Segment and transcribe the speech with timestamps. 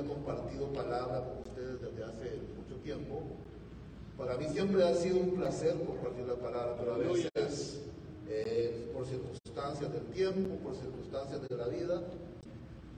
[0.00, 3.22] compartido palabra con ustedes desde hace mucho tiempo.
[4.16, 7.80] Para mí siempre ha sido un placer compartir la palabra, pero a veces
[8.28, 12.02] eh, por circunstancias del tiempo, por circunstancias de la vida,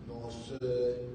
[0.07, 1.09] nos eh,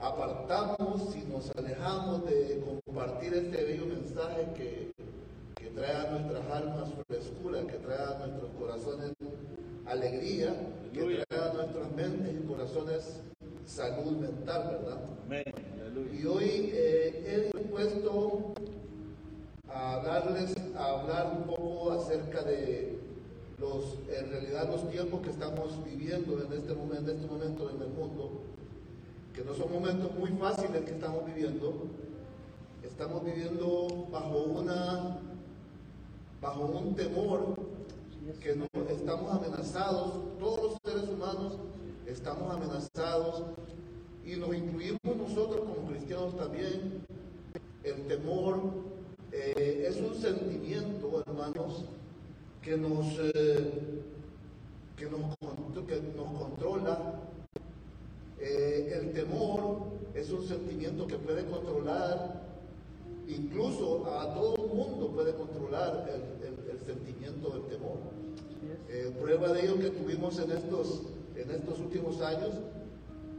[0.00, 4.92] apartamos y nos alejamos de compartir este bello mensaje que,
[5.56, 9.12] que trae a nuestras almas frescura, que trae a nuestros corazones
[9.86, 10.54] alegría,
[10.92, 13.20] que trae a nuestras mentes y corazones
[13.66, 15.00] salud mental, ¿verdad?
[15.26, 15.44] Amén.
[16.12, 18.54] Y hoy eh, he dispuesto
[19.68, 22.98] a darles, a hablar un poco acerca de
[23.58, 27.82] los, en realidad los tiempos que estamos viviendo en este momento, en este momento en
[27.82, 28.42] el mundo,
[29.34, 31.74] que no son momentos muy fáciles que estamos viviendo.
[32.82, 35.18] Estamos viviendo bajo una,
[36.40, 37.56] bajo un temor
[38.40, 41.58] que no, estamos amenazados, todos los seres humanos
[42.06, 43.42] estamos amenazados
[44.24, 47.04] y nos incluimos nosotros como cristianos también.
[47.82, 48.60] El temor
[49.32, 51.84] eh, es un sentimiento, hermanos,
[52.62, 54.02] que nos, eh,
[54.96, 55.20] que nos,
[55.86, 57.20] que nos controla.
[58.40, 59.78] Eh, el temor
[60.14, 62.42] es un sentimiento que puede controlar,
[63.28, 67.98] incluso a todo el mundo puede controlar el, el- el sentimiento del temor.
[69.20, 71.02] Prueba de ello que tuvimos en estos,
[71.36, 72.50] en estos últimos años,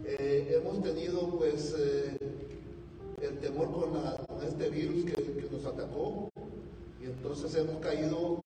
[0.05, 2.17] eh, hemos tenido pues eh,
[3.21, 6.29] el temor con, la- con este virus que, nos atacó
[7.01, 8.41] y entonces hemos caído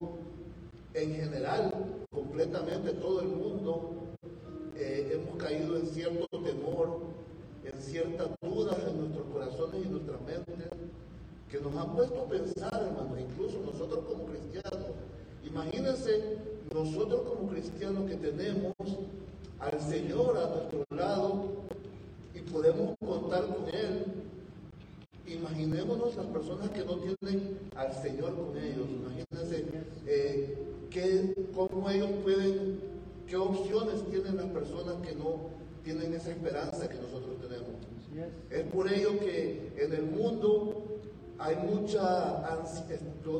[0.93, 1.71] en general,
[2.11, 3.91] completamente todo el mundo,
[4.75, 6.99] eh, hemos caído en cierto temor,
[7.63, 10.67] en ciertas dudas en nuestros corazones y nuestras mentes,
[11.49, 14.87] que nos han puesto a pensar, hermanos, incluso nosotros como cristianos.
[15.43, 16.37] Imagínense
[16.73, 18.73] nosotros como cristianos que tenemos
[19.59, 21.45] al Señor a nuestro lado
[22.33, 24.05] y podemos contar con Él.
[25.27, 28.87] Imaginémonos las personas que no tienen al Señor con ellos.
[28.89, 29.65] Imagínense
[30.07, 30.57] eh,
[31.53, 32.79] cómo ellos pueden,
[33.27, 35.51] qué opciones tienen las personas que no
[35.83, 37.69] tienen esa esperanza que nosotros tenemos.
[38.49, 40.99] Es por ello que en el mundo
[41.37, 42.43] hay mucha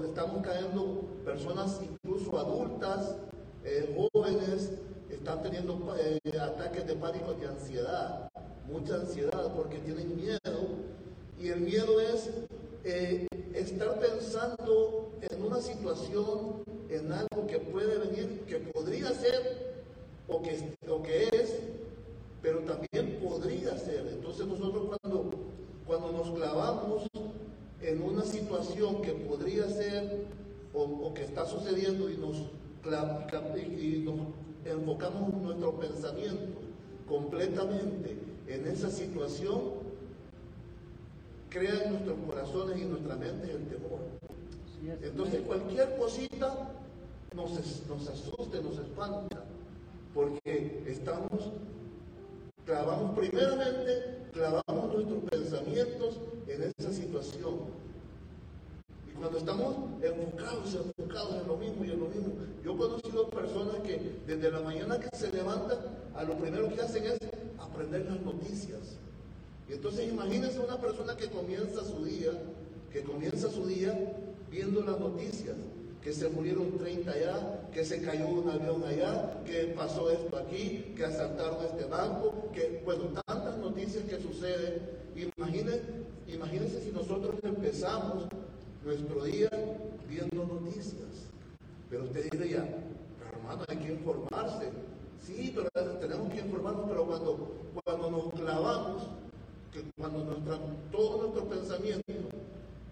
[0.05, 3.15] estamos cayendo personas incluso adultas,
[3.65, 4.71] eh, jóvenes,
[5.19, 8.31] están teniendo eh, ataques de pánico y ansiedad,
[8.71, 10.39] mucha ansiedad porque tienen miedo
[11.37, 12.29] y el miedo es
[12.85, 19.83] eh, estar pensando en una situación, en algo que puede venir, que podría ser
[20.29, 21.59] o que, o que es,
[22.41, 24.07] pero también podría ser.
[24.13, 25.31] Entonces nosotros cuando,
[25.85, 27.07] cuando nos clavamos
[27.81, 30.27] en una situación que podría ser
[30.73, 32.37] o, o que está sucediendo y nos,
[33.67, 36.59] y nos enfocamos nuestro pensamiento
[37.07, 39.59] completamente en esa situación,
[41.49, 43.99] crea en nuestros corazones y en nuestra mente el temor.
[45.01, 46.71] Entonces cualquier cosita
[47.35, 47.51] nos,
[47.87, 49.43] nos asusta, nos espanta,
[50.13, 51.51] porque estamos,
[52.65, 57.79] clavamos primeramente, clavamos nuestros pensamientos en esa situación.
[59.19, 62.33] Cuando estamos enfocados, enfocados en lo mismo y en lo mismo,
[62.63, 65.77] yo he conocido personas que desde la mañana que se levantan,
[66.15, 67.19] a lo primero que hacen es
[67.59, 68.79] aprender las noticias.
[69.67, 72.31] Y entonces imagínense una persona que comienza su día,
[72.93, 73.93] que comienza su día
[74.49, 75.57] viendo las noticias,
[76.01, 80.93] que se murieron 30 allá, que se cayó un avión allá, que pasó esto aquí,
[80.95, 84.81] que asaltaron este banco, que, bueno, tantas noticias que suceden.
[85.37, 88.29] Imaginen, imagínense si nosotros empezamos
[88.83, 89.49] nuestro día
[90.07, 91.29] viendo noticias.
[91.89, 92.63] Pero usted diría,
[93.19, 94.69] pero hermano, hay que informarse.
[95.25, 97.47] Sí, pero tenemos que informarnos, pero cuando,
[97.83, 99.03] cuando nos clavamos,
[99.71, 100.57] que cuando nuestra,
[100.91, 102.03] todo nuestro pensamiento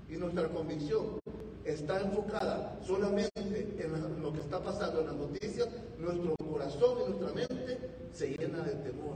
[0.10, 1.20] y nuestra convicción
[1.66, 3.32] está enfocada solamente
[3.78, 5.68] en la- lo que está pasando en las noticias,
[6.00, 7.80] nuestro corazón y nuestra mente
[8.14, 9.16] se llena de temor.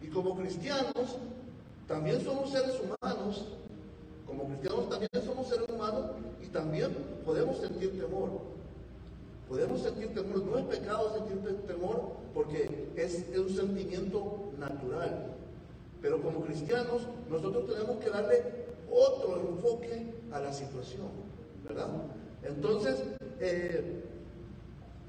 [0.00, 1.18] Y como cristianos,
[1.86, 3.46] también somos seres humanos,
[4.26, 6.10] como cristianos también somos seres humanos
[6.42, 6.90] y también
[7.24, 8.30] podemos sentir temor.
[9.48, 15.26] Podemos sentir temor, no es pecado sentir te- temor porque es, es un sentimiento natural.
[16.02, 18.42] Pero como cristianos, nosotros tenemos que darle
[18.90, 21.08] otro enfoque a la situación,
[21.66, 21.88] ¿verdad?
[22.42, 23.02] Entonces,
[23.40, 24.04] eh,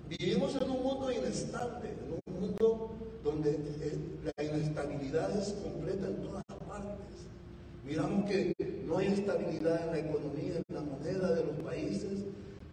[0.07, 2.91] vivimos en un mundo inestable, en un mundo
[3.23, 3.97] donde eh,
[4.37, 7.17] la inestabilidad es completa en todas partes.
[7.87, 8.53] Miramos que
[8.85, 12.25] no hay estabilidad en la economía, en la moneda de los países.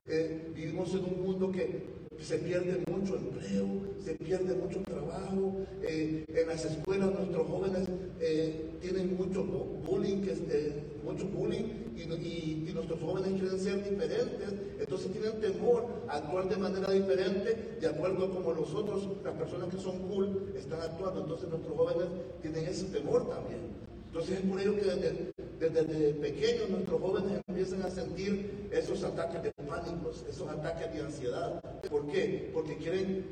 [0.06, 1.84] Eh, vivimos en un mundo que
[2.18, 3.66] se pierde mucho empleo,
[4.04, 5.54] se pierde mucho trabajo.
[5.82, 7.88] Eh, en las escuelas nuestros jóvenes
[8.20, 11.62] eh, tienen mucho bullying, que, mucho bullying
[11.94, 17.76] y, y, nuestros jóvenes quieren ser diferentes, entonces tienen temor a actuar de manera diferente
[17.80, 21.20] de acuerdo a como los otros, las personas que son cool, están actuando.
[21.22, 22.08] Entonces nuestros jóvenes
[22.42, 23.83] tienen ese temor también.
[24.14, 29.50] Entonces es por ello que desde, pequeños nuestros jóvenes empiezan a sentir esos ataques de
[29.50, 31.60] pánicos, esos ataques de ansiedad.
[31.90, 32.48] ¿Por qué?
[32.54, 33.24] Porque quieren,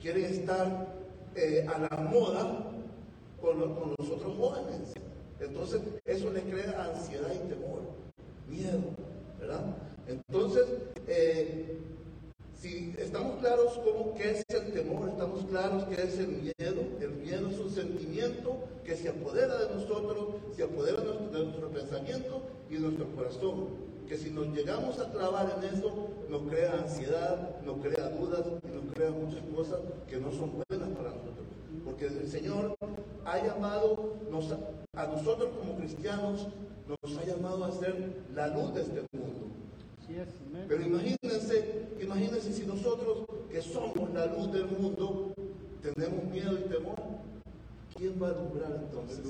[0.00, 0.94] quieren estar
[1.36, 2.70] eh, a la moda
[3.38, 4.94] con los, otros jóvenes.
[5.40, 7.82] Entonces eso les crea ansiedad y temor,
[8.48, 8.80] miedo,
[9.38, 9.76] ¿verdad?
[10.08, 10.64] Entonces,
[11.06, 11.76] eh,
[12.58, 16.80] si estamos claros cómo qué es el temor, estamos claros qué es el miedo.
[16.98, 20.26] El miedo es un sentimiento que se apodera de nosotros,
[20.56, 23.94] se apodera de nuestro, de nuestro pensamiento y de nuestro corazón.
[24.08, 28.74] Que si nos llegamos a clavar en eso, nos crea ansiedad, nos crea dudas y
[28.74, 31.46] nos crea muchas cosas que no son buenas para nosotros.
[31.84, 32.76] Porque el Señor
[33.24, 34.14] ha llamado
[34.94, 36.48] a nosotros como cristianos,
[36.86, 39.54] nos ha llamado a ser la luz de este mundo.
[40.68, 45.32] Pero imagínense, imagínense si nosotros que somos la luz del mundo
[45.80, 46.96] tenemos miedo y temor,
[48.04, 49.20] ¿quién va a alumbrar entonces?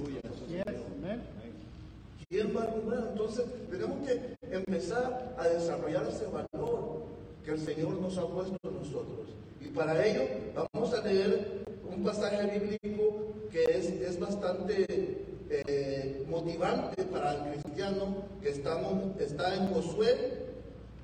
[2.29, 3.09] ¿Quién va a alumbrar?
[3.13, 7.05] Entonces tenemos que empezar a desarrollar ese valor
[7.45, 9.29] que el Señor nos ha puesto en nosotros.
[9.61, 10.23] Y para ello
[10.57, 18.25] vamos a leer un pasaje bíblico que es, es bastante eh, motivante para el cristiano
[18.43, 20.43] que estamos, está en Josué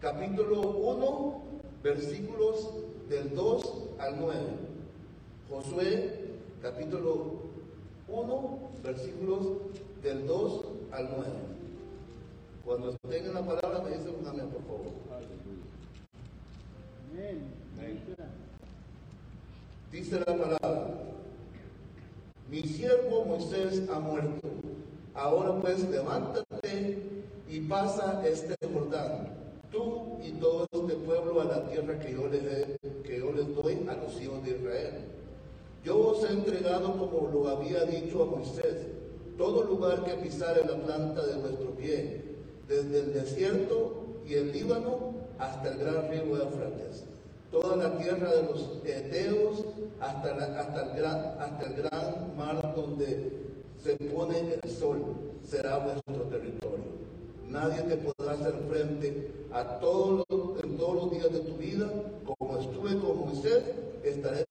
[0.01, 1.43] capítulo 1,
[1.85, 2.71] versículos
[3.09, 3.63] del 2
[3.99, 4.41] al 9.
[5.49, 6.31] Josué,
[6.63, 7.50] capítulo
[8.11, 9.47] 1, versículos
[10.03, 11.31] del 2 al 9.
[12.65, 15.01] Cuando tengan la palabra, me dicen un amén, por favor.
[19.93, 20.95] Dice la palabra,
[22.49, 24.49] mi siervo Moisés ha muerto.
[25.15, 27.03] Ahora pues levántate
[27.49, 29.41] y pasa este Jordán
[29.71, 33.87] tú y todo este pueblo a la tierra que yo les, que yo les doy
[33.89, 34.95] a los hijos de Israel.
[35.85, 38.87] Yo os he entregado como lo había dicho a Moisés,
[39.39, 42.23] todo lugar que pisare la planta de vuestro pie,
[42.69, 47.05] desde el desierto y el Líbano hasta el gran río Éufrates,
[47.51, 49.65] toda la tierra de los Eteos
[50.01, 50.31] hasta,
[50.61, 53.33] hasta, el gran, hasta el gran mar donde
[53.83, 55.03] se pone el sol,
[55.43, 57.01] será vuestro territorio.
[57.49, 61.91] Nadie te podrá hacer frente a todos los, en todos los días de tu vida.
[62.25, 63.65] Como estuve con Moisés,
[64.05, 64.45] estaré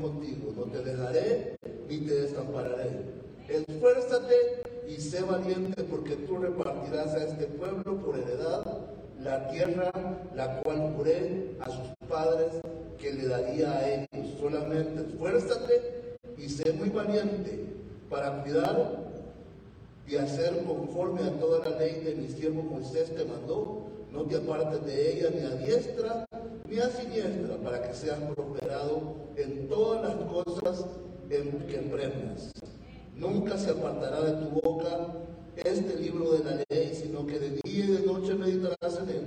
[0.00, 0.52] contigo.
[0.56, 1.56] No te dejaré
[1.88, 3.22] ni te desampararé.
[3.48, 4.34] Esfuérzate
[4.88, 8.64] y sé valiente porque tú repartirás a este pueblo por heredad
[9.20, 9.92] la tierra
[10.34, 12.60] la cual juré a sus padres
[12.98, 14.38] que le daría a ellos.
[14.40, 17.66] Solamente esfuérzate y sé muy valiente
[18.10, 19.02] para cuidar
[20.06, 24.36] y hacer conforme a toda la ley de mi siervo Moisés te mandó, no te
[24.36, 26.26] apartes de ella ni a diestra
[26.68, 30.86] ni a siniestra, para que seas prosperado en todas las cosas
[31.30, 32.52] en que emprendas.
[33.16, 35.08] Nunca se apartará de tu boca
[35.56, 39.26] este libro de la ley, sino que de día y de noche meditarás en él,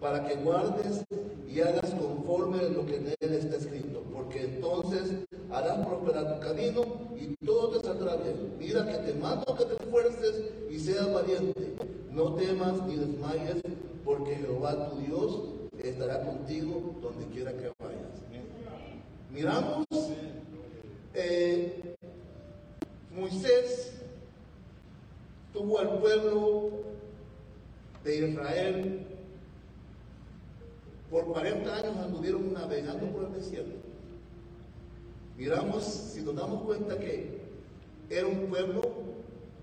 [0.00, 1.04] para que guardes
[1.48, 5.12] y hagas conforme a lo que en él está escrito, porque entonces
[5.50, 6.82] harás prosperar tu camino
[7.16, 8.54] y todo te saldrá bien.
[8.58, 11.74] Mira que te mando que te esfuerces y seas valiente.
[12.10, 13.62] No temas ni desmayes,
[14.04, 18.20] porque Jehová tu Dios estará contigo donde quiera que vayas.
[19.30, 19.86] Miramos,
[21.14, 21.94] eh,
[23.14, 23.92] Moisés
[25.52, 26.70] tuvo al pueblo
[28.04, 29.06] de Israel
[31.10, 33.74] por 40 años anduvieron navegando por el desierto.
[35.36, 37.40] Miramos, si nos damos cuenta que
[38.08, 38.82] era un pueblo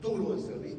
[0.01, 0.77] duro de servir.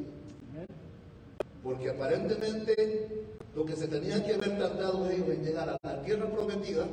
[1.62, 3.26] Porque aparentemente
[3.58, 6.86] lo que se tenía que haber tardado ellos en llegar a la tierra prometida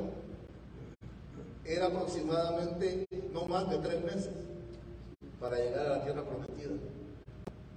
[1.63, 4.31] era aproximadamente no más de tres meses
[5.39, 6.71] para llegar a la tierra prometida.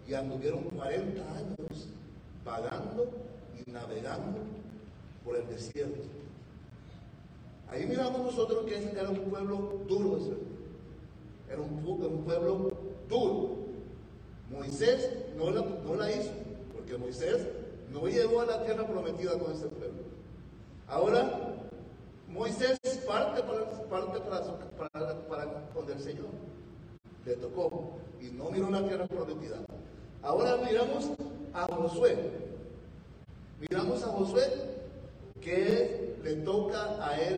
[0.06, 1.88] Y anduvieron 40 años
[2.46, 3.10] vagando
[3.58, 4.38] y navegando
[5.22, 6.00] por el desierto.
[7.70, 12.72] Ahí miramos nosotros que ese era un pueblo duro de Era un, un pueblo
[13.06, 13.50] duro.
[14.50, 16.30] Moisés no la hizo,
[16.72, 17.46] porque Moisés
[17.92, 20.02] no llegó a la tierra prometida con ese pueblo.
[20.86, 21.54] Ahora,
[22.28, 26.26] Moisés parte para, parte para, para, con el Señor.
[27.24, 29.56] Le tocó y no miró la tierra prometida.
[30.22, 31.10] Ahora miramos
[31.52, 32.16] a Josué.
[33.60, 34.44] Miramos a Josué
[35.40, 37.36] que le toca a él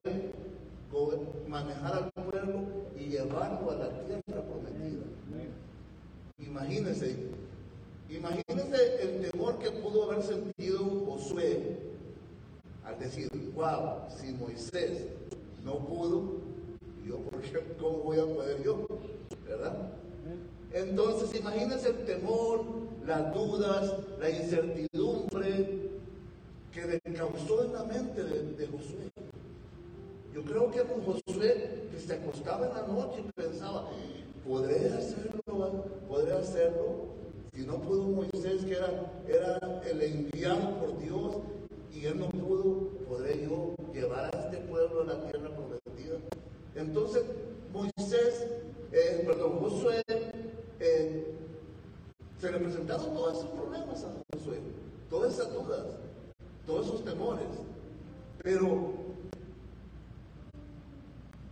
[1.49, 2.63] manejar al pueblo
[2.99, 5.05] y llevarlo a la tierra prometida.
[6.39, 7.17] Imagínense,
[8.11, 11.79] imagínense el temor que pudo haber sentido Josué
[12.85, 15.07] al decir, wow, si Moisés
[15.65, 16.41] no pudo,
[17.07, 18.87] yo, ¿por qué, ¿cómo voy a poder yo?
[19.47, 19.93] ¿Verdad?
[20.73, 22.65] Entonces, imagínense el temor,
[23.07, 25.91] las dudas, la incertidumbre
[26.73, 29.11] que le causó en la mente de, Josué.
[30.33, 33.89] Yo creo que con Josué que se acostaba en la noche y pensaba,
[34.47, 35.85] ¿podré hacerlo?
[36.09, 37.21] ¿Podré hacerlo?
[37.55, 41.37] Si no pudo Moisés, que era, era el enviado por Dios,
[41.93, 46.17] y él no pudo, ¿podré yo llevar a este pueblo a la tierra prometida?
[46.77, 47.25] Entonces,
[47.73, 48.47] Moisés,
[48.93, 50.03] eh, perdón, Josué,
[50.79, 51.35] eh,
[52.39, 54.59] se le presentaron todos esos problemas a Josué,
[55.11, 55.85] todas esas dudas,
[56.67, 57.47] todos esos temores.
[58.43, 58.90] Pero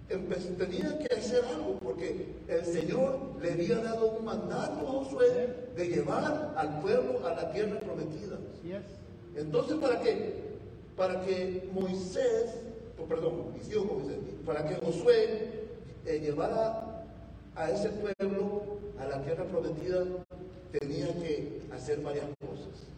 [0.08, 5.88] tenía que hacer algo porque el Señor le había dado un mandato a Josué de
[5.88, 8.38] llevar al pueblo a la tierra prometida.
[9.36, 10.34] Entonces, ¿para qué?
[10.96, 12.54] Para que Moisés,
[12.98, 13.76] oh, perdón, Moisés,
[14.46, 15.68] para que Josué
[16.06, 17.04] eh, llevara
[17.54, 18.62] a ese pueblo
[18.98, 20.04] a la tierra prometida,
[20.72, 22.88] tenía que hacer varias cosas.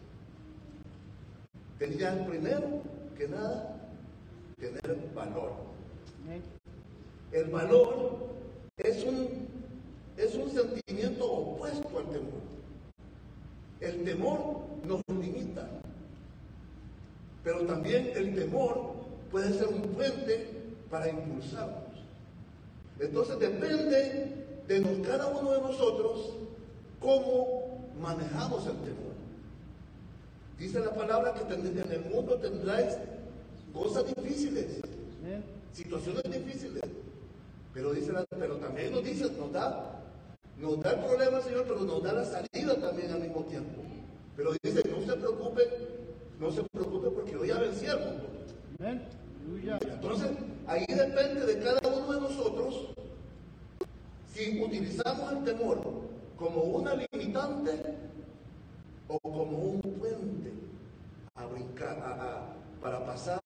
[1.77, 2.81] Tenía primero
[3.17, 3.75] que nada
[4.57, 5.71] tener valor.
[7.31, 8.17] El valor
[8.77, 9.27] es un,
[10.17, 12.41] es un sentimiento opuesto al temor.
[13.79, 15.67] El temor nos limita,
[17.43, 18.91] pero también el temor
[19.31, 20.47] puede ser un puente
[20.89, 21.81] para impulsarnos.
[22.99, 26.33] Entonces depende de nos- cada uno de nosotros
[26.99, 29.11] cómo manejamos el temor.
[30.59, 32.95] Dice la palabra que en el mundo tendráis
[33.73, 34.65] cosas difíciles
[35.73, 36.81] situaciones difíciles.
[37.73, 40.01] Pero dice la- pero también nos dice, nos da,
[40.57, 43.81] nos da el problema, Señor, pero nos da la salida también al mismo tiempo.
[44.35, 45.61] Pero dice, no se preocupe,
[46.39, 48.23] no se preocupe porque yo ya vencí al mundo.
[49.93, 50.29] Entonces,
[50.67, 52.89] ahí depende de cada uno de nosotros
[54.33, 55.79] si utilizamos el temor
[56.37, 57.71] como una limitante
[59.07, 60.51] o como un puente
[61.35, 63.41] a brincar, a- a- para pasar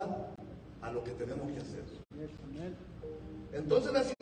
[0.81, 1.83] a lo que tenemos que hacer.
[3.53, 4.14] Entonces situaciones,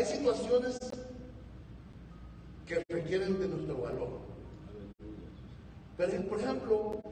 [0.00, 0.78] hay situaciones
[2.66, 4.08] que requieren de nuestro valor.
[5.98, 7.02] Pero, por ejemplo,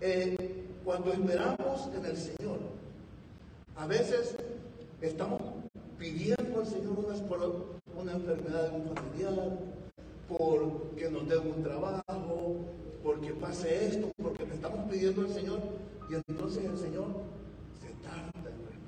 [0.00, 2.58] eh, cuando esperamos en el Señor,
[3.74, 4.36] a veces
[5.00, 5.40] estamos
[5.98, 6.94] pidiendo al Señor
[7.28, 9.58] por una enfermedad de un familiar,
[10.28, 12.56] por que nos dé un trabajo,
[13.02, 15.58] porque pase esto, porque le estamos pidiendo al Señor,
[16.08, 17.08] y entonces el Señor
[17.80, 18.85] se tarda en.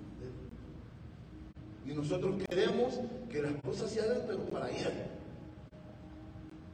[1.88, 4.92] Y nosotros queremos que las cosas se hagan, pero para ayer.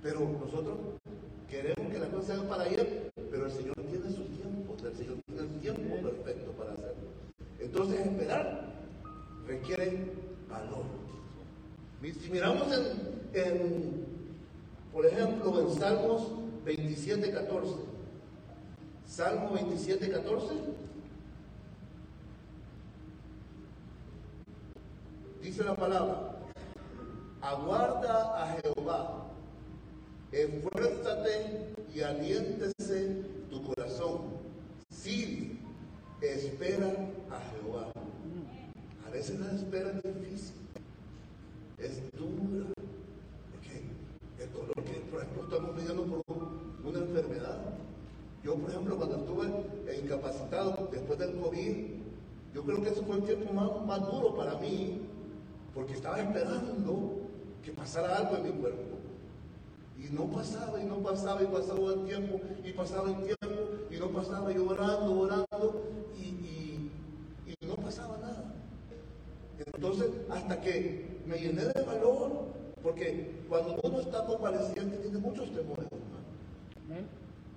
[0.03, 0.77] Pero nosotros
[1.49, 4.97] queremos que las cosas se hagan para ayer, pero el Señor tiene su tiempo, el
[4.97, 7.11] Señor tiene el tiempo perfecto para hacerlo.
[7.61, 8.75] Entonces esperar
[9.47, 10.11] requiere
[10.49, 10.85] valor.
[12.03, 14.07] Si miramos en, en,
[14.93, 16.29] por ejemplo, en Salmos
[16.65, 17.75] 27, 14.
[19.07, 20.55] Salmo 27, 14.
[25.45, 26.33] Dice la palabra,
[27.43, 29.27] aguarda a Jehová,
[30.33, 34.23] esfuérzate y aliéntese tu corazón.
[34.89, 35.61] Sí,
[36.23, 36.87] espera
[37.31, 37.93] a Jehová.
[39.07, 40.55] A veces la espera es difícil,
[41.77, 42.65] es dura,
[44.41, 47.59] el dolor que, por ejemplo, estamos viviendo por un- una enfermedad.
[48.43, 51.77] Yo, por ejemplo, cuando estuve incapacitado después del COVID,
[52.55, 55.03] yo creo que ese fue el tiempo más duro para mí,
[55.75, 57.21] porque estaba esperando
[57.63, 58.83] que pasara algo en mi cuerpo.
[59.99, 63.49] Y no pasaba, y no pasaba, y pasaba el tiempo, y pasaba el tiempo,
[63.91, 65.83] y no pasaba, yo orando, orando,
[66.17, 66.91] y, y-
[67.47, 68.55] y no pasaba nada.
[69.75, 72.31] Entonces, hasta que me llené de valor,
[72.83, 77.07] porque cuando uno está convaleciente tiene muchos temores, hermano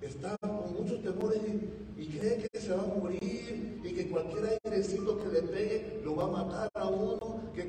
[0.00, 1.40] está con muchos temores
[1.98, 6.00] y, y cree que se va a morir y que cualquier airecito que le pegue
[6.04, 6.67] lo va a matar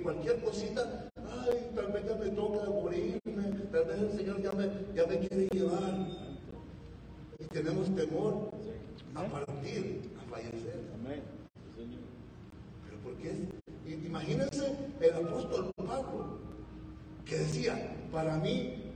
[0.02, 4.70] cualquier cosita, ay, tal vez ya me toca morirme, tal vez el Señor ya me,
[4.96, 6.08] ya me quiere llevar.
[7.40, 8.52] Y tenemos temor
[9.16, 10.80] a partir, a fallecer.
[12.86, 13.34] Pero ¿por qué?
[14.06, 16.40] Imagínense el apóstol Pablo,
[17.26, 18.92] que decía, para mí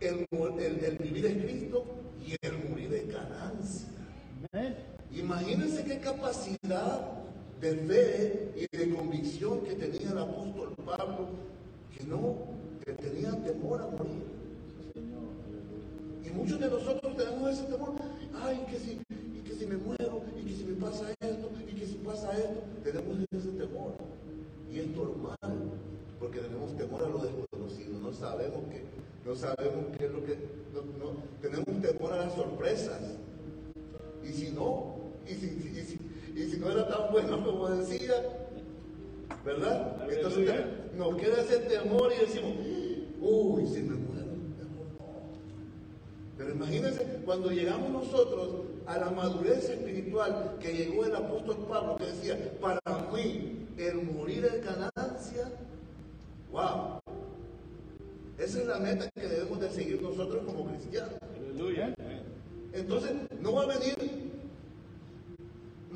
[0.00, 1.84] el, el, el vivir es Cristo
[2.24, 3.88] y el morir es ganancia.
[5.12, 7.12] Imagínense qué capacidad
[7.60, 11.28] de fe y de convicción que tenía el apóstol Pablo,
[11.96, 14.22] que no que tenía temor a morir.
[16.24, 17.94] Y muchos de nosotros tenemos ese temor,
[18.42, 21.74] ay, que si, y que si me muero, y que si me pasa esto, y
[21.74, 23.94] que si pasa esto, tenemos ese temor.
[24.70, 25.38] Y es normal,
[26.20, 28.84] porque tenemos temor a lo desconocido, no sabemos qué,
[29.24, 30.38] no sabemos qué es lo que,
[30.72, 33.00] no, tenemos temor a las sorpresas.
[34.22, 34.96] Y si no,
[35.28, 35.98] y si,
[36.36, 38.14] y si no era tan bueno como decía,
[39.42, 39.96] ¿verdad?
[40.08, 40.54] Entonces
[40.96, 42.52] nos queda ese temor y decimos,
[43.20, 44.06] uy, si me no.
[46.36, 52.04] Pero imagínense cuando llegamos nosotros a la madurez espiritual que llegó el apóstol Pablo que
[52.04, 55.50] decía, para mí el morir es ganancia.
[56.52, 57.00] Wow.
[58.38, 61.14] Esa es la meta que debemos de seguir nosotros como cristianos.
[61.22, 61.94] Aleluya.
[62.74, 63.96] Entonces, no va a venir,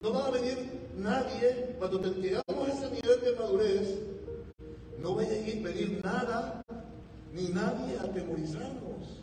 [0.02, 0.57] no va a venir
[0.97, 3.99] nadie, cuando te- llegamos a ese nivel de madurez,
[5.02, 6.62] no va a venir nada,
[7.33, 9.21] ni nadie a atemorizarnos.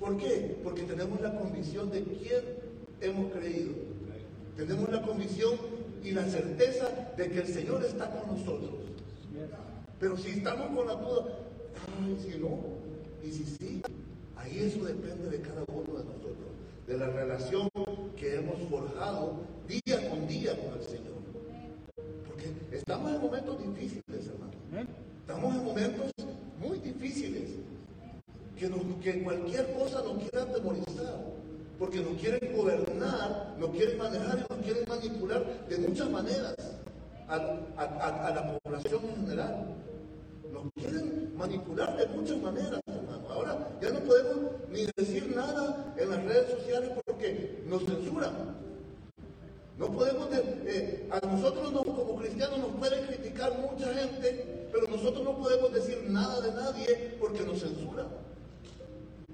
[0.00, 0.58] ¿Por qué?
[0.62, 2.42] Porque tenemos la convicción de quién
[3.00, 3.72] hemos creído.
[4.56, 5.52] Tenemos la convicción
[6.02, 8.70] y la certeza de que el Señor está con nosotros.
[9.98, 11.26] Pero si estamos con la duda,
[12.02, 12.58] ay, si no,
[13.24, 13.82] y si sí,
[14.36, 16.36] ahí eso depende de cada uno de nosotros,
[16.86, 17.68] de la relación
[18.16, 19.34] que hemos forjado
[19.68, 21.14] día con día con el Señor.
[22.26, 24.52] Porque estamos en momentos difíciles, hermano.
[25.20, 26.10] Estamos en momentos
[26.60, 27.50] muy difíciles.
[28.58, 31.20] Que, nos- que cualquier cosa nos quiera atemorizar.
[31.78, 36.54] Porque nos quieren gobernar, nos quieren manejar y nos quieren manipular de muchas maneras
[37.28, 39.66] a, a- a- a la población en general.
[40.52, 43.28] Nos quieren manipular de muchas maneras, hermano.
[43.28, 46.90] Ahora ya no podemos ni decir nada en las redes sociales
[47.66, 48.54] nos censuran.
[49.78, 54.86] No podemos, de- eh, a nosotros no- como cristianos nos puede criticar mucha gente, pero
[54.88, 58.06] nosotros no podemos decir nada de nadie porque nos censuran.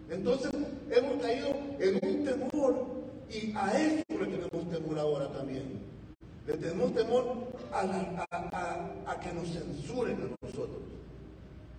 [0.09, 0.51] Entonces
[0.91, 1.49] hemos caído
[1.79, 2.87] en un temor
[3.31, 5.81] y a eso le tenemos temor ahora también.
[6.47, 7.25] Le tenemos temor
[7.73, 10.81] a, la- a que nos censuren a nosotros.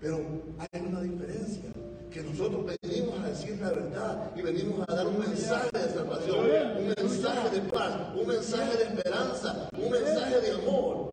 [0.02, 0.18] Pero
[0.58, 1.72] hay una diferencia,
[2.12, 6.40] que nosotros venimos a decir la verdad y venimos a dar un mensaje de salvación,
[6.80, 11.12] un mensaje de paz, un mensaje de esperanza, un mensaje de amor.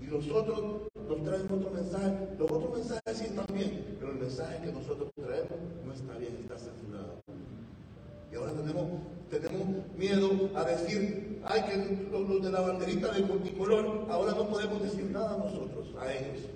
[0.00, 4.18] Y los otros nos traen otro mensaje, los otros mensajes sí están bien, pero el
[4.18, 7.22] mensaje que nosotros traemos no está bien, está censurado.
[8.32, 8.86] Y ahora tenemos,
[9.30, 14.82] tenemos miedo a decir, ay, que los de la banderita de multicolor, ahora no podemos
[14.82, 16.55] decir nada nosotros, a ellos.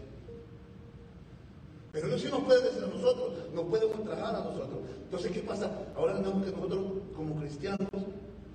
[1.92, 4.78] Pero ellos sí nos pueden decir a nosotros, nos pueden ultrajar a nosotros.
[5.04, 5.70] Entonces, ¿qué pasa?
[5.96, 6.80] Ahora tenemos que nosotros,
[7.16, 7.88] como cristianos,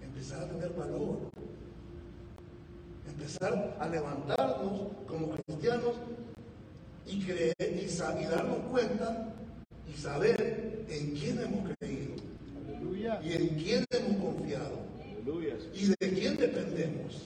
[0.02, 1.18] empezar a tener valor.
[3.08, 5.96] Empezar a levantarnos como cristianos
[7.06, 9.34] y creer y, darnos cuenta
[9.88, 12.16] y saber en quién hemos creído
[12.68, 13.22] Aleluya.
[13.24, 15.56] y en quién hemos confiado Aleluya.
[15.74, 17.22] y de quién dependemos.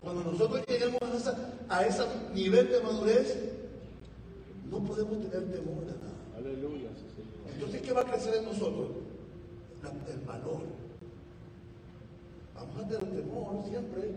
[0.00, 1.36] Cuando nosotros lleguemos a, esa,
[1.68, 2.02] a ese
[2.34, 3.36] nivel de madurez,
[4.70, 6.14] no podemos tener temor de nada.
[6.36, 7.54] Aleluya, sí, Señor.
[7.54, 8.88] Entonces, ¿qué va a crecer en nosotros?
[9.82, 10.62] La- el valor.
[12.54, 14.10] Vamos a tener temor siempre.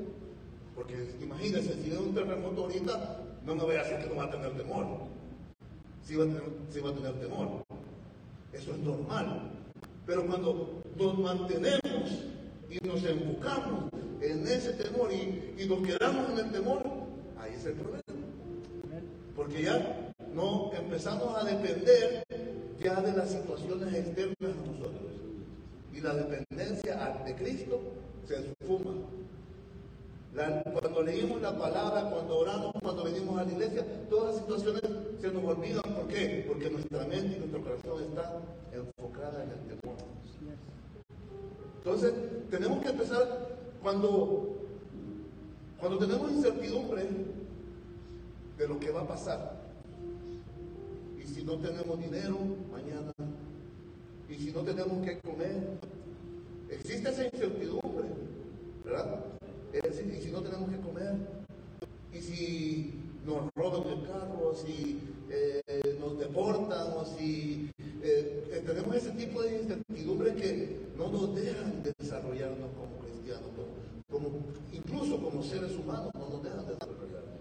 [0.76, 4.24] Porque imagínense, si viene un terremoto ahorita, no me voy a decir que no va
[4.26, 4.86] a tener temor.
[6.04, 7.64] Sí va a tener, sí va a tener temor.
[8.54, 9.52] Eso es normal.
[10.06, 12.26] Pero cuando nos mantenemos
[12.70, 13.90] y nos enfocamos
[14.22, 16.82] en ese temor y, y nos quedamos en el temor,
[17.40, 18.02] ahí es el problema.
[19.36, 22.24] Porque ya no empezamos a depender
[22.80, 25.12] ya de las situaciones externas a nosotros.
[25.94, 27.80] Y la dependencia a- de Cristo
[28.28, 28.92] se esfuma.
[30.80, 34.82] Cuando leímos la palabra, cuando oramos, cuando venimos a la iglesia, todas las situaciones
[35.20, 35.82] se nos olvidan.
[35.94, 36.46] ¿Por qué?
[36.48, 38.40] Porque nuestra mente y nuestro corazón está
[38.72, 39.98] enfocada en el temor.
[41.80, 42.14] Entonces,
[42.50, 43.50] tenemos que empezar
[43.84, 44.56] cuando,
[45.80, 47.08] cuando tenemos incertidumbre
[48.58, 49.61] de lo que va a pasar.
[51.34, 52.38] Si no tenemos dinero
[52.72, 53.14] mañana,
[54.28, 55.78] y si no tenemos que comer,
[56.70, 58.10] existe esa incertidumbre,
[58.84, 59.26] ¿verdad?
[59.74, 61.16] Y si no tenemos que comer,
[62.14, 62.94] y si
[63.26, 65.62] nos roban el carro, si eh,
[66.02, 72.98] nos deportan, o si eh, tenemos ese tipo de incertidumbre que nos dejan desarrollarnos como
[73.06, 73.50] cristianos,
[74.12, 74.30] como,
[74.74, 77.40] incluso como seres humanos, no nos dejan desarrollarnos.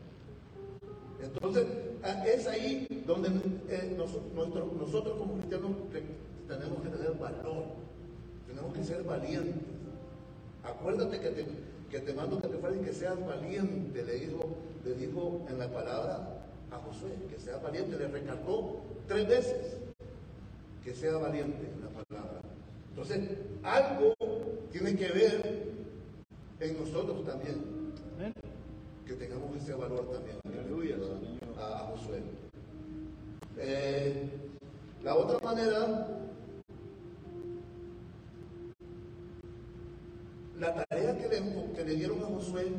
[1.22, 1.89] Entonces,
[2.26, 3.28] es ahí donde
[3.68, 6.02] eh, nos- nuestro- nosotros como cristianos te-
[6.54, 7.64] tenemos que tener valor,
[8.46, 9.54] tenemos que ser valientes.
[10.62, 11.46] Acuérdate que te,
[11.90, 14.40] que te mando que te fueras y que seas valiente, le dijo,
[14.84, 19.76] le dijo en la palabra a Josué, que sea valiente, le recalcó tres veces
[20.84, 22.40] que sea valiente en la palabra.
[22.90, 23.20] Entonces,
[23.62, 24.14] algo
[24.72, 25.62] tiene que ver
[26.60, 27.56] en nosotros también.
[29.10, 30.36] Que tengamos ese valor también.
[30.44, 30.96] Aleluya,
[31.58, 32.22] a, a Josué.
[33.58, 34.30] Eh,
[35.02, 36.06] la otra manera,
[40.60, 42.70] la tarea que le, que le dieron a Josué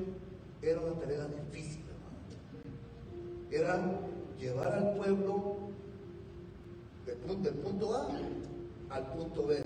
[0.62, 2.22] era una tarea difícil, hermano.
[3.52, 4.00] Era
[4.40, 5.58] llevar al pueblo
[7.08, 8.08] del punto, del punto A
[8.90, 9.62] al punto B.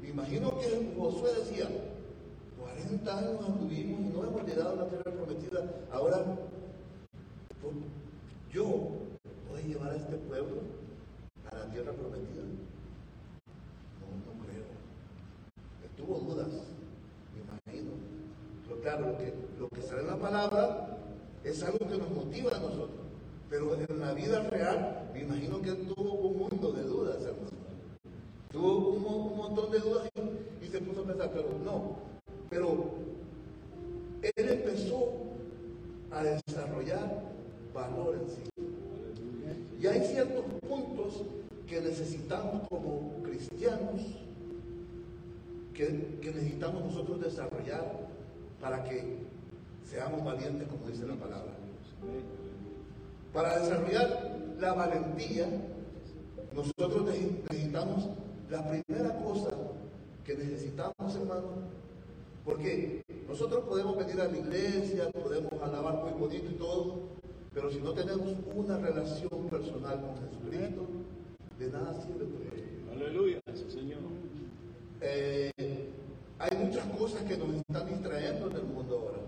[0.00, 1.68] Me imagino que Josué decía,
[2.74, 5.60] 40 años anduvimos y no hemos llegado a la tierra prometida.
[5.92, 6.24] Ahora,
[7.60, 7.74] pues,
[8.52, 8.64] yo
[9.50, 10.56] voy a llevar a este pueblo
[11.50, 12.42] a la tierra prometida.
[14.00, 14.64] No, no creo.
[15.96, 17.90] Tuvo dudas, me imagino.
[18.66, 20.98] Pero claro, lo que, lo que sale en la palabra
[21.44, 22.90] es algo que nos motiva a nosotros.
[23.50, 27.48] Pero en la vida real, me imagino que tuvo un mundo de dudas, hermano.
[28.52, 30.08] Tuvo un, mo- un montón de dudas
[30.62, 32.07] y se puso a pensar, pero no.
[32.50, 32.84] Pero
[34.22, 35.12] él empezó
[36.10, 37.22] a desarrollar
[37.74, 38.42] valor en sí.
[39.80, 41.22] Y hay ciertos puntos
[41.66, 44.00] que necesitamos como cristianos,
[45.74, 48.08] que, que necesitamos nosotros desarrollar
[48.60, 49.18] para que
[49.88, 51.52] seamos valientes, como dice la palabra.
[53.32, 55.46] Para desarrollar la valentía,
[56.54, 58.08] nosotros neces- necesitamos
[58.50, 59.50] la primera cosa
[60.24, 61.46] que necesitamos, hermano,
[62.48, 67.00] porque nosotros podemos venir a la iglesia, podemos alabar muy bonito y todo,
[67.52, 70.86] pero si no tenemos una relación personal con Jesucristo,
[71.58, 72.92] de nada sirve todo esto.
[72.92, 73.98] Aleluya, Señor.
[75.02, 75.50] Eh,
[76.38, 79.18] hay muchas cosas que nos están distrayendo en el mundo ahora.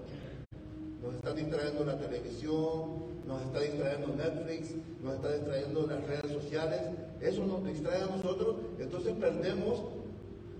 [1.02, 2.90] Nos está distrayendo la televisión,
[3.26, 6.80] nos está distrayendo Netflix, nos está distrayendo las redes sociales.
[7.20, 9.80] Eso nos distrae a nosotros, entonces perdemos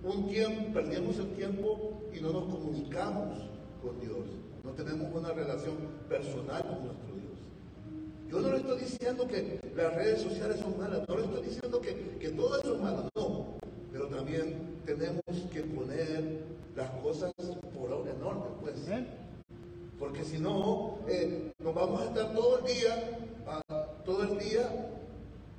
[0.03, 3.39] un tiempo, perdemos el tiempo y no nos comunicamos
[3.83, 4.27] con Dios.
[4.65, 5.77] No tenemos una relación
[6.09, 7.31] personal con nuestro Dios.
[8.29, 11.81] Yo no le estoy diciendo que las redes sociales son malas, no le estoy diciendo
[11.81, 13.47] que, que todo eso es malo, no.
[13.93, 16.41] Pero también tenemos que poner
[16.77, 17.33] las cosas
[17.75, 18.77] por orden, en orden, pues.
[19.99, 23.61] Porque si no, eh, nos vamos a estar todo el día, ah,
[24.05, 24.91] todo el día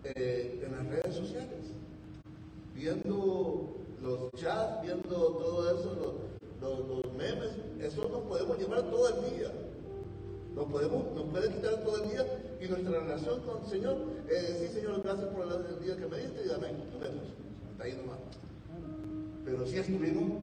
[0.03, 1.71] eh, en las redes sociales,
[2.73, 3.70] viendo
[4.01, 5.95] los chats, viendo todo eso,
[6.61, 9.51] los, los- memes, eso nos podemos llevar todo el día.
[10.55, 12.25] Nos, podemos, nos puede quitar todo el día
[12.59, 13.97] y nuestra relación con el Señor.
[14.27, 16.77] eh, sí, Señor, gracias por el, día que me diste y amén.
[16.93, 18.17] Nos ahí nomás.
[19.45, 20.41] Pero sí estuvimos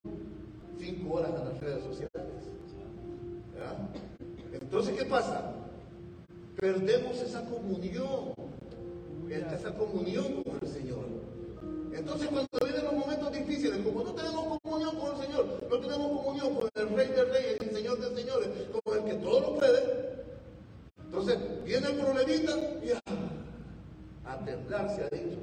[0.78, 2.10] cinco horas en las redes sociales.
[3.54, 3.76] ¿verdad?
[4.52, 5.52] Entonces, ¿qué pasa?
[6.60, 8.34] Perdemos esa comunión,
[9.30, 11.04] esa comunión con el Señor.
[11.98, 16.22] Entonces, cuando vienen los momentos difíciles, como no tenemos comunión con el Señor, no tenemos
[16.22, 18.48] comunión con el Rey de Reyes y el Señor de Señores,
[18.84, 20.08] con el que todo lo puede,
[21.04, 22.52] entonces viene el problemita
[22.84, 25.38] y ah, a temblar se ha dicho.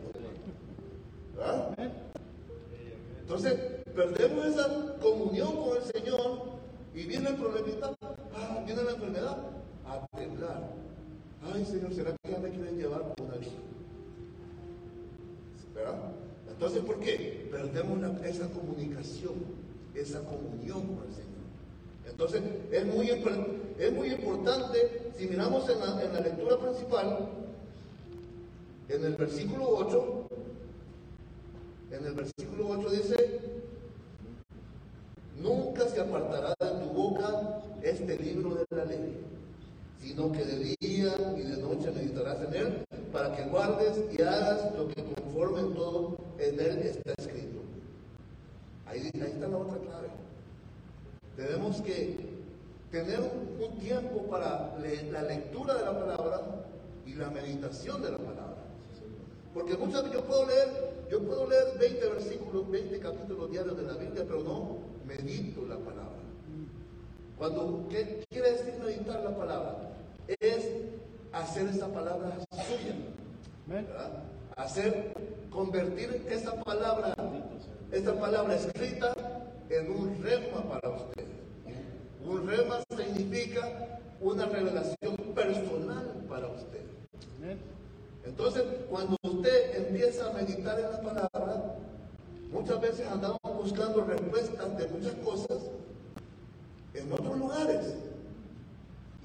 [1.36, 1.78] ¿verdad?
[3.20, 3.54] Entonces,
[3.94, 6.42] perdemos esa comunión con el Señor
[6.94, 7.94] y viene el problemita,
[8.34, 9.38] ah, viene la enfermedad,
[9.86, 10.70] a temblar.
[11.54, 13.60] Ay, Señor, ¿será que ya me quieren llevar por una lista?
[15.74, 16.25] ¿Verdad?
[16.56, 17.50] Entonces, ¿por qué?
[17.52, 19.34] Perdemos esa comunicación,
[19.94, 21.36] esa comunión con el Señor.
[22.10, 22.42] Entonces,
[22.72, 23.10] es muy,
[23.78, 27.30] es muy importante, si miramos en la, en la lectura principal,
[28.88, 30.28] en el versículo 8,
[31.92, 33.40] en el versículo 8 dice,
[35.42, 39.18] nunca se apartará de tu boca este libro de la ley,
[40.00, 42.85] sino que de día y de noche meditarás en él,
[43.16, 47.62] para que guardes y hagas lo que conforme todo en él está escrito.
[48.86, 50.10] Ahí, está la otra clave.
[51.38, 52.18] Tenemos que
[52.92, 56.42] tener un, tiempo para la lectura de la palabra
[57.06, 58.64] y la meditación de la palabra.
[59.54, 60.68] Porque muchas veces yo puedo leer,
[61.10, 65.78] yo puedo leer 20 versículos, 20 capítulos diarios de la Biblia, pero no medito la
[65.78, 66.20] palabra.
[67.38, 69.94] Cuando, ¿qué quiere decir meditar la palabra?
[70.28, 70.68] Es
[71.36, 72.96] hacer esa palabra suya.
[74.56, 75.14] Hacer,
[75.50, 77.14] convertir esa palabra,
[77.92, 79.14] esa palabra escrita
[79.70, 81.26] en un rema para usted.
[82.26, 86.82] Un rema significa una revelación personal para usted.
[88.24, 91.76] Entonces, cuando usted empieza a meditar en la palabra,
[92.52, 95.58] muchas veces andamos buscando respuestas de muchas cosas
[96.94, 97.94] en otros lugares.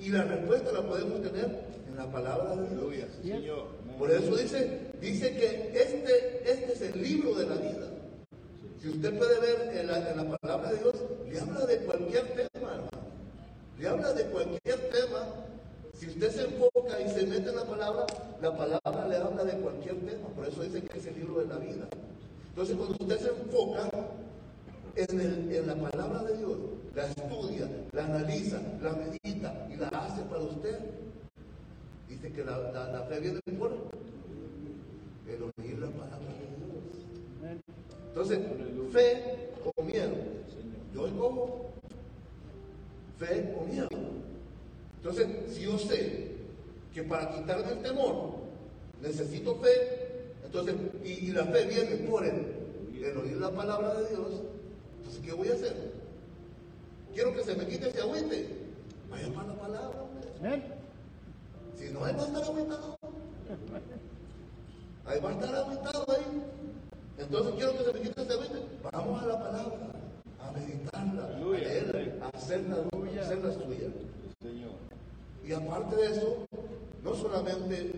[0.00, 3.08] Y la respuesta la podemos tener en la palabra de Dios.
[3.22, 3.66] Señor.
[3.98, 7.86] Por eso dice, dice que este, este es el libro de la vida.
[8.80, 10.94] Si usted puede ver en la, en la palabra de Dios,
[11.30, 12.88] le habla de cualquier tema, hermano.
[13.78, 15.34] Le habla de cualquier tema.
[15.92, 18.06] Si usted se enfoca y se mete en la palabra,
[18.40, 20.28] la palabra le habla de cualquier tema.
[20.28, 21.86] Por eso dice que es el libro de la vida.
[22.48, 23.90] Entonces, cuando usted se enfoca
[24.96, 26.59] en, el- en la palabra de Dios,
[26.94, 30.79] la estudia, la analiza, la medita y la hace para usted,
[32.09, 33.72] dice que la, la- fe viene por
[35.29, 37.61] el oír la palabra de Dios.
[38.09, 38.38] Entonces,
[38.92, 40.14] fe o miedo.
[40.94, 41.70] Yo escojo
[43.18, 43.88] fe o miedo.
[44.96, 46.31] Entonces, si yo sé
[46.92, 48.31] que para quitarme el temor
[49.00, 50.74] necesito fe, entonces,
[51.05, 52.46] y, y la fe viene por el,
[53.03, 54.42] el oír la palabra de Dios,
[55.00, 55.74] entonces, ¿qué voy a hacer?
[57.14, 58.48] Quiero que se me quite ese agüite.
[59.10, 60.02] Vaya para la palabra.
[60.02, 60.28] hombre.
[60.38, 60.64] Amén.
[61.76, 62.98] Si no, ahí va a estar agüitado.
[65.06, 66.42] Ahí va a estar agüitado ahí.
[67.18, 68.62] Entonces quiero que se me quite ese agüite.
[68.92, 69.78] Vamos a la palabra,
[70.38, 73.88] a meditarla, a leerla, a hacerla, a hacerla suya.
[74.42, 74.72] Señor.
[75.44, 76.46] Y aparte de eso,
[77.02, 77.92] no solamente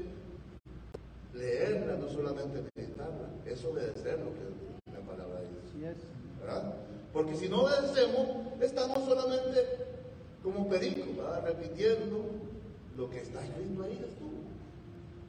[1.34, 5.94] leerla, no solamente meditarla, es obedecer lo que la palabra dice.
[6.40, 6.74] ¿verdad?
[7.12, 8.26] Porque si no obedecemos,
[8.60, 9.66] estamos solamente
[10.42, 11.06] como pericos,
[11.44, 12.24] repitiendo
[12.96, 13.92] lo que está escrito ahí.
[13.92, 14.42] estuvo.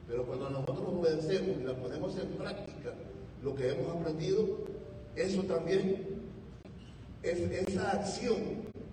[0.08, 2.94] Pero cuando nosotros obedecemos y la ponemos en práctica,
[3.42, 4.58] lo que hemos aprendido,
[5.14, 6.22] eso también
[7.22, 8.38] es esa acción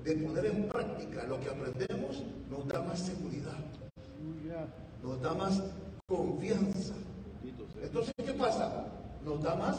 [0.04, 3.58] de poner en práctica lo que aprendemos, nos da más seguridad,
[5.04, 5.62] nos da más
[6.08, 6.94] confianza.
[7.82, 8.86] Entonces, ¿qué pasa?
[9.24, 9.78] Nos da más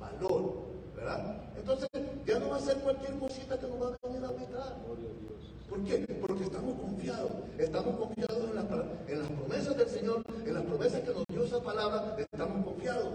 [0.00, 1.42] valor, ¿verdad?
[1.56, 1.88] Entonces,
[2.26, 5.54] ya no va a ser cualquier cosita que nos va a venir a Dios.
[5.68, 5.98] ¿Por qué?
[6.20, 7.30] Porque estamos confiados.
[7.58, 11.44] Estamos confiados en, la- en las promesas del Señor, en las promesas que nos dio
[11.44, 13.12] esa palabra, estamos confiados.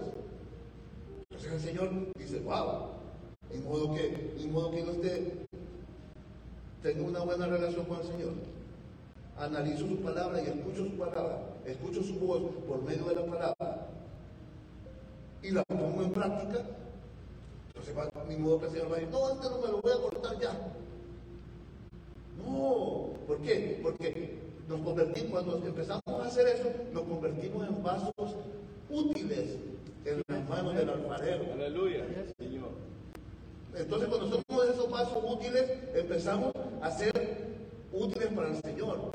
[1.30, 2.88] Entonces el Señor dice, wow,
[3.50, 5.46] ni modo que, ni modo que no esté,
[6.82, 8.32] tenga una buena relación con el Señor.
[9.38, 13.88] Analizo su palabra y escucho su palabra, escucho su voz por medio de la palabra
[15.42, 16.64] y la pongo en práctica.
[17.86, 19.80] Entonces, va, ni modo que el Señor va a decir, no, este no me lo
[19.80, 20.52] voy a cortar ya.
[22.44, 23.80] No, ¿por qué?
[23.82, 28.12] Porque nos convertimos, cuando empezamos a hacer eso, nos convertimos en vasos
[28.88, 29.56] útiles
[30.04, 31.44] en las manos del alfarero.
[31.52, 32.04] Aleluya,
[32.38, 32.70] Señor.
[33.74, 37.56] Entonces, cuando somos esos vasos útiles, empezamos a ser
[37.92, 39.10] útiles para el Señor.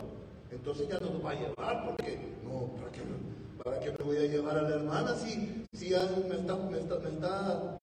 [0.52, 4.04] Entonces ya no nos va a llevar, porque no, ¿para qué, me- para qué me
[4.06, 7.78] voy a llevar a la hermana si, si ya me está, me está, me está,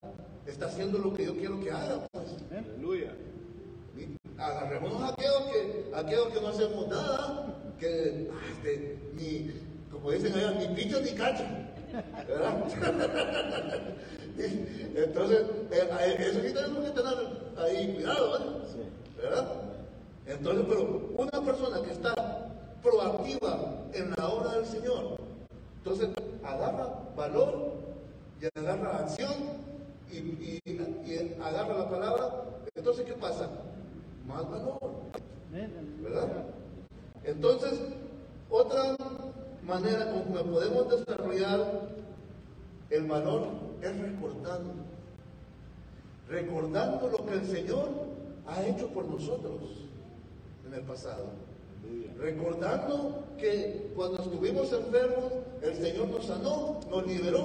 [0.45, 2.07] está haciendo lo que yo quiero que haga?
[2.11, 2.25] Pues?
[2.51, 3.11] Aleluya.
[3.97, 9.51] Y Agarrémonos a aquellos que, a aquellos que no hacemos nada, que ah, este, ni,
[9.91, 11.43] como dicen allá, ni picho ni cacho.
[12.27, 12.63] ¿Verdad?
[14.37, 17.13] Entonces, eh, eso sí tenemos que tener
[17.57, 18.55] ahí cuidado, ¿verdad?
[19.17, 19.47] ¿verdad?
[20.25, 22.49] Entonces, pero una persona que está
[22.83, 25.17] proactiva en la obra del Señor,
[25.77, 26.09] entonces
[26.43, 27.73] agarra valor
[28.41, 29.33] y agarra acción
[30.11, 30.61] y,
[31.41, 32.43] agarra la palabra.
[32.75, 33.49] Entonces, ¿qué pasa?
[34.27, 34.79] Más valor.
[36.01, 36.45] ¿verdad?
[37.23, 37.79] Entonces,
[38.49, 38.95] otra
[39.65, 41.89] manera como podemos desarrollar
[42.89, 43.47] el valor
[43.81, 44.73] es recordando.
[46.29, 47.89] Recordando lo que el Señor
[48.47, 49.61] ha hecho por nosotros
[50.67, 51.25] en el pasado.
[52.17, 57.43] Recordando que cuando estuvimos enfermos, el Señor nos sanó, nos liberó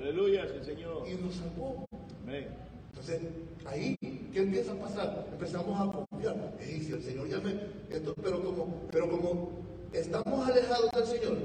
[0.00, 0.46] Aleluya.
[0.48, 1.06] Sí, Señor.
[1.08, 1.86] y nos salvó.
[2.22, 2.48] Amén.
[2.90, 3.20] Entonces,
[3.66, 3.96] ahí,
[4.32, 5.26] ¿qué empieza a pasar?
[5.32, 6.36] Empezamos a confiar.
[6.60, 7.52] Ey, si el Señor ya me...
[7.94, 9.50] esto- pero, como, pero como
[9.92, 11.36] estamos alejados del Señor,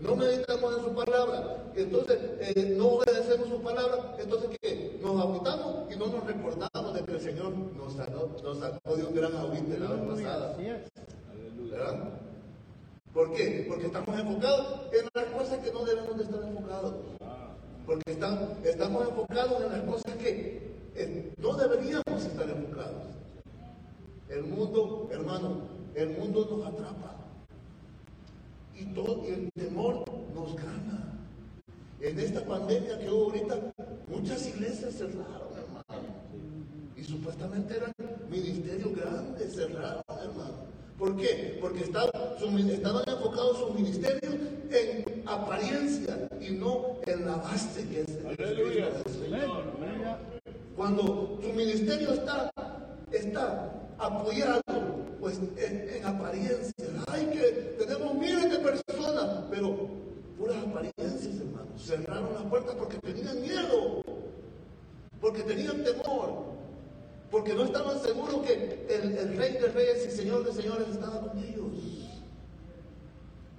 [0.00, 4.98] no meditamos en su palabra, entonces eh, no obedecemos su palabra, entonces ¿qué?
[5.00, 9.04] Nos agüitamos y no nos recordamos de que el Señor nos, sanó, nos sacó de
[9.04, 10.50] un gran agüite la vez pasada.
[10.52, 10.80] Así es.
[11.32, 11.76] Aleluya.
[11.76, 12.08] ¿Verdad?
[13.14, 13.66] ¿Por qué?
[13.68, 16.94] Porque estamos enfocados en las cosas que no debemos de estar enfocados.
[17.86, 18.12] Porque
[18.64, 20.74] estamos enfocados en las cosas que
[21.38, 23.04] no deberíamos estar enfocados.
[24.28, 25.62] El mundo, hermano,
[25.94, 27.16] el mundo nos atrapa.
[28.74, 31.20] Y, todo, y el temor nos gana.
[32.00, 33.72] en esta pandemia que hubo ahorita,
[34.08, 36.08] muchas iglesias cerraron, hermano.
[37.04, 37.92] Y supuestamente eran
[38.30, 40.54] ministerios grandes, cerraron, hermano.
[40.98, 41.58] ¿Por qué?
[41.60, 44.34] Porque estaban, su- estaban enfocados sus ministerios
[44.70, 48.88] en apariencia y no en la base que es el Aleluya.
[49.06, 49.64] Señor.
[50.76, 52.50] Cuando tu ministerio está,
[53.12, 54.62] está apoyado,
[55.20, 56.86] pues en, en apariencia.
[57.08, 59.76] Ay, que tenemos miles de personas, pero
[60.38, 61.82] puras apariencias, hermanos.
[61.84, 64.02] Cerraron las puertas porque tenían miedo,
[65.20, 66.44] porque tenían temor,
[67.34, 71.20] porque no estaban seguros que el, el Rey de Reyes y Señor de Señores estaba
[71.20, 71.66] con ellos.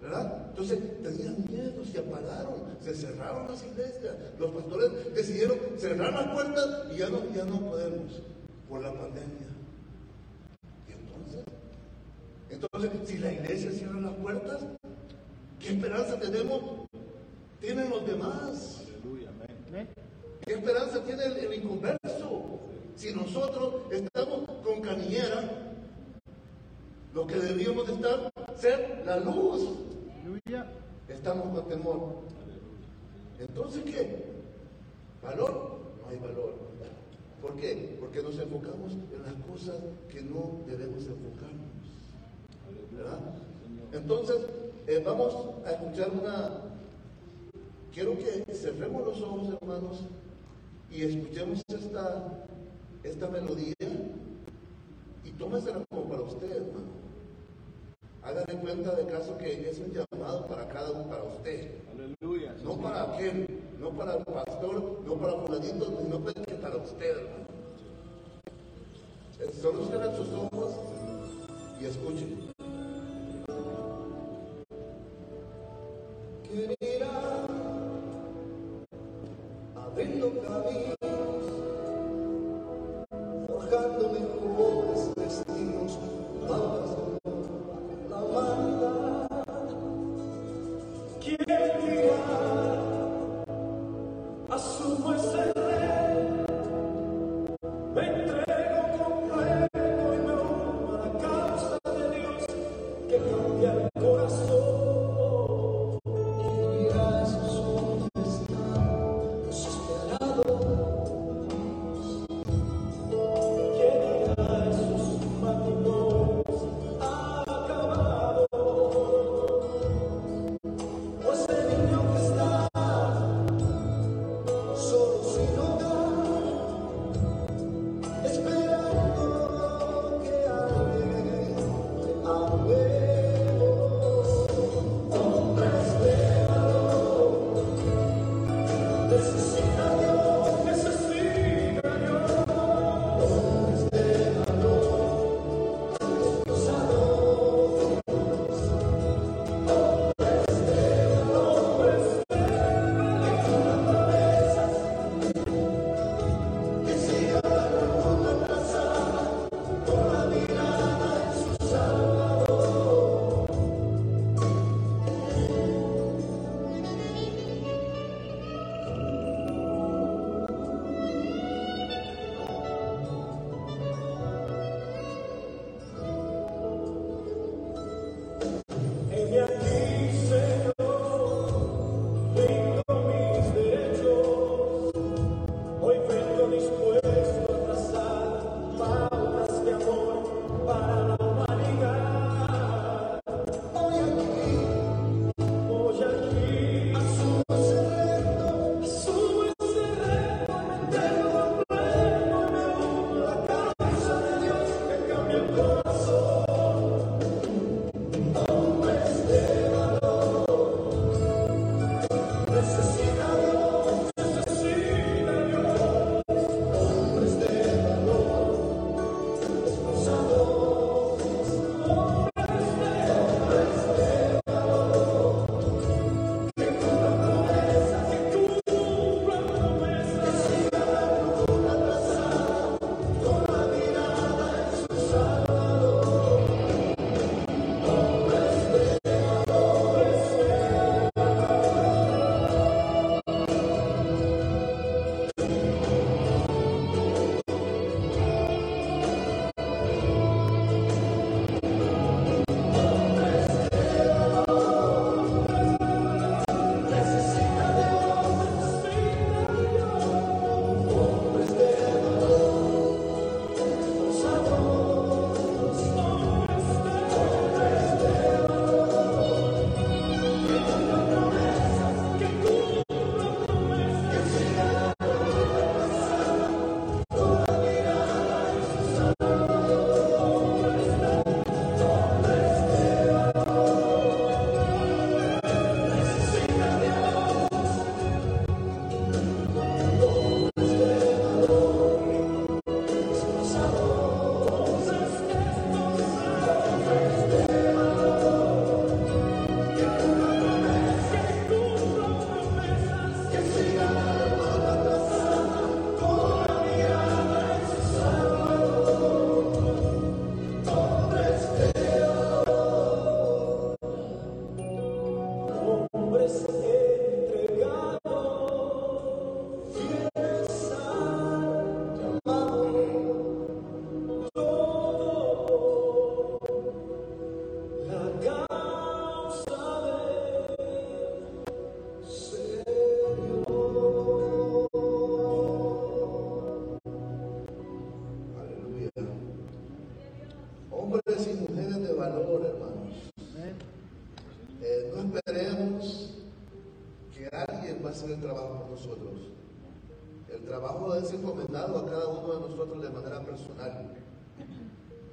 [0.01, 0.45] ¿Verdad?
[0.51, 4.15] Entonces tenían miedo, se apagaron, se cerraron las iglesias.
[4.39, 8.21] Los pastores decidieron cerrar las puertas y ya no, ya no podemos
[8.69, 9.49] por la pandemia.
[10.87, 11.43] Y entonces,
[12.49, 14.61] entonces, si la iglesia cierra las puertas,
[15.59, 16.87] ¿qué esperanza tenemos?
[17.59, 18.83] Tienen los demás.
[18.87, 19.57] Aleluya, amén.
[19.67, 19.87] Amén.
[20.45, 22.61] ¿Qué esperanza tiene el, el inconverso?
[22.95, 25.73] Si nosotros estamos con canillera,
[27.13, 29.77] lo que deberíamos de estar, ser la luz.
[31.07, 32.15] Estamos con temor.
[33.39, 34.25] Entonces, ¿qué?
[35.21, 35.79] ¿Valor?
[36.01, 36.55] No hay valor.
[37.41, 37.97] ¿Por qué?
[37.99, 39.75] Porque nos enfocamos en las cosas
[40.09, 41.75] que no debemos enfocarnos.
[42.91, 43.19] ¿Verdad?
[43.91, 44.37] Entonces,
[44.87, 46.61] eh, vamos a escuchar una...
[47.93, 50.01] Quiero que cerremos los ojos, hermanos,
[50.91, 52.45] y escuchemos esta,
[53.05, 53.73] esta melodía
[55.23, 57.05] y tómesela como para usted, hermano.
[58.23, 61.71] Haga de cuenta de caso que es un llamado para cada uno, para usted.
[61.93, 62.55] Aleluya.
[62.63, 63.47] No para aquel,
[63.79, 67.45] no para el pastor, no para fulanito, sino pues que para usted, hermano.
[69.61, 70.73] Solo cierren sus ojos
[71.79, 72.49] y escuchen.
[76.43, 77.47] Querida,
[79.75, 81.04] abriendo caminos,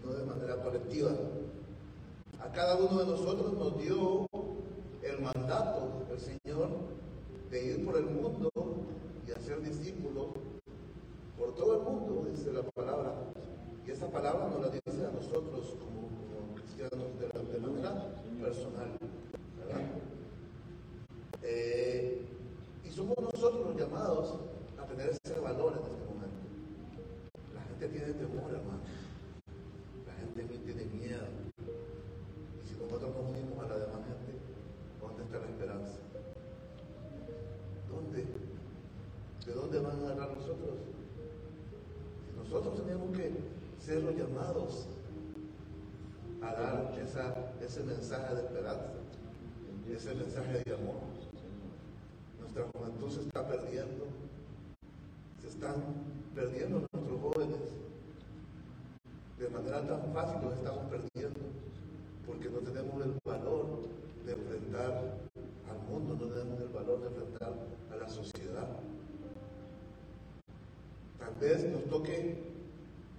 [0.05, 1.11] no de manera colectiva.
[2.41, 4.27] A cada uno de nosotros nos dio
[5.03, 6.69] el mandato del Señor
[7.51, 8.51] de ir por el mundo
[9.27, 10.29] y hacer discípulos
[11.39, 13.15] por todo el mundo, dice la palabra.
[13.87, 18.97] Y esa palabra nos la dice a nosotros como, cristianos de, la, de manera personal.
[21.43, 22.25] Eh,
[22.85, 24.35] y somos nosotros los llamados
[24.81, 26.22] a tener ese valor en este momento.
[27.83, 28.78] Gente tiene temor, hermano.
[30.07, 31.26] La gente tiene miedo.
[32.62, 34.39] Y si nosotros nos unimos a la demás gente,
[35.01, 35.99] ¿dónde está la esperanza?
[37.91, 38.24] ¿Dónde?
[39.45, 40.78] ¿De dónde van a agarrar nosotros?
[42.30, 43.33] Y nosotros tenemos que
[43.85, 44.87] ser los llamados
[46.41, 48.93] a dar ese mensaje de esperanza,
[49.91, 51.03] ese mensaje de amor.
[52.39, 54.07] Nuestra juventud se está perdiendo,
[55.43, 55.74] se están
[56.36, 57.59] perdiendo nuestros jóvenes.
[59.38, 61.40] De manera tan fácil los estamos perdiendo,
[62.24, 63.66] porque no tenemos el valor
[64.24, 65.18] de enfrentar
[65.68, 67.55] al mundo, no tenemos el valor de enfrentar
[67.90, 68.68] a la sociedad.
[71.18, 72.38] Tal vez nos toque,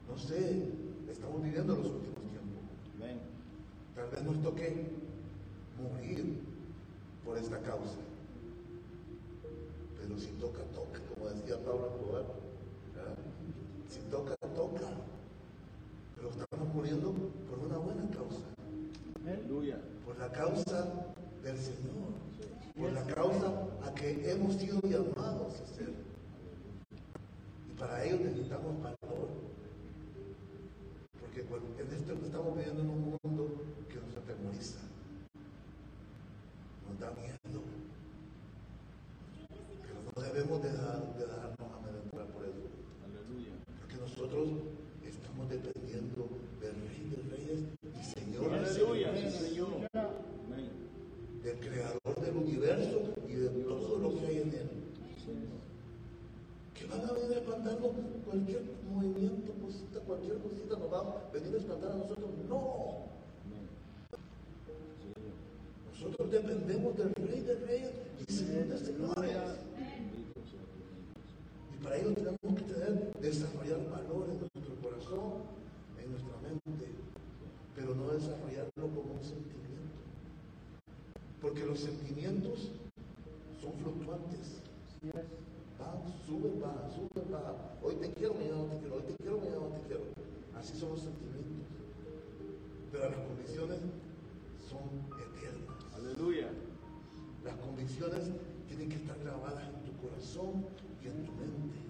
[0.08, 0.70] no sé,
[1.12, 3.20] estamos viviendo los últimos tiempos.
[3.96, 4.88] Tal vez nos toque
[5.78, 6.40] morir
[7.26, 8.00] por esta causa.
[10.00, 11.00] Pero si toca, toca,
[11.44, 12.26] decía Pablo Escobar.
[12.96, 13.16] ¿verdad?
[13.90, 14.88] Si toca, toca.
[16.16, 17.14] Pero estamos muriendo
[17.50, 18.46] por una buena causa.
[19.26, 19.78] Aleluya.
[20.06, 21.06] Por la causa
[21.44, 22.14] del Señor.
[22.78, 23.48] Por la causa
[23.86, 25.94] a que hemos sido llamados a ser.
[27.70, 29.30] Y para ello necesitamos valor.
[31.20, 33.48] Porque cuando- en esto estamos viviendo en un mundo
[33.90, 34.80] que nos atemoriza.
[36.90, 37.62] Nos da miedo.
[39.82, 42.68] Pero no debemos de, dejar- de dejarnos amedrentar por eso.
[43.06, 43.52] Aleluya.
[43.80, 44.50] Porque nosotros
[45.06, 46.28] estamos dependiendo
[46.62, 49.08] del Rey de Reyes y Señor de Aleluya.
[49.14, 49.88] Señores Sí, Señor.
[49.94, 50.70] Amén.
[51.44, 54.70] del creador del universo y de todo lo que hay en él.
[56.74, 57.94] Que van a venir espantando
[58.26, 60.38] cualquier movimiento, cosita, cualquier
[61.32, 62.30] venir a espantar a nosotros.
[62.50, 63.04] No,
[66.04, 67.92] nosotros dependemos del Rey de Reyes
[68.28, 69.38] y Señor de Señores.
[71.72, 75.32] Y para ello tenemos que tener, desarrollar valor en nuestro corazón,
[76.02, 76.92] en nuestra mente,
[77.74, 79.64] pero no desarrollarlo como un sentimiento.
[81.42, 82.72] Porque los sentimientos
[83.62, 84.60] son fluctuantes.
[85.80, 87.56] Van, suben, bajan, suben, bajan.
[87.82, 88.96] Hoy te quiero, mañana no te quiero.
[88.96, 90.23] Hoy te quiero, mañana no te quiero.
[90.64, 91.68] Así son los sentimientos.
[92.90, 93.80] Pero las convicciones
[94.64, 94.88] son
[95.20, 95.76] eternas.
[95.94, 96.48] Aleluya.
[97.44, 98.32] Las convicciones
[98.70, 100.64] tienen que estar grabadas en tu corazón
[101.04, 101.84] y en tu mente.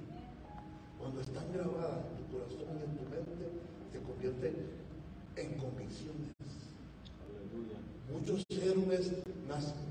[0.97, 3.45] Cuando están grabadas en tu corazón y en tu mente,
[3.91, 4.55] se convierten
[5.35, 6.33] en convicciones.
[7.29, 7.77] Aleluya.
[8.09, 9.11] Muchos héroes,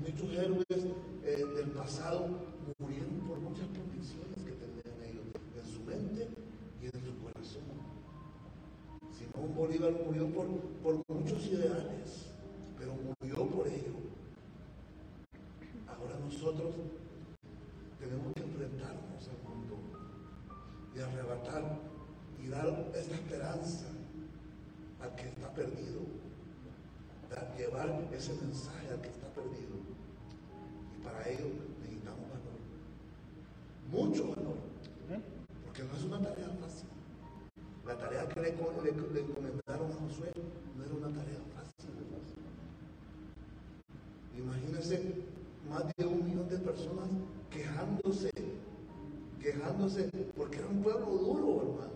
[0.03, 0.83] muchos héroes
[1.23, 2.27] eh, del pasado
[2.79, 5.23] murieron por muchas convicciones que tenían ellos
[5.55, 6.27] en su mente
[6.81, 7.93] y en su corazón.
[9.13, 10.47] Simón Bolívar murió por,
[10.81, 11.02] por
[49.43, 51.93] quejándose, porque era un pueblo duro, hermano.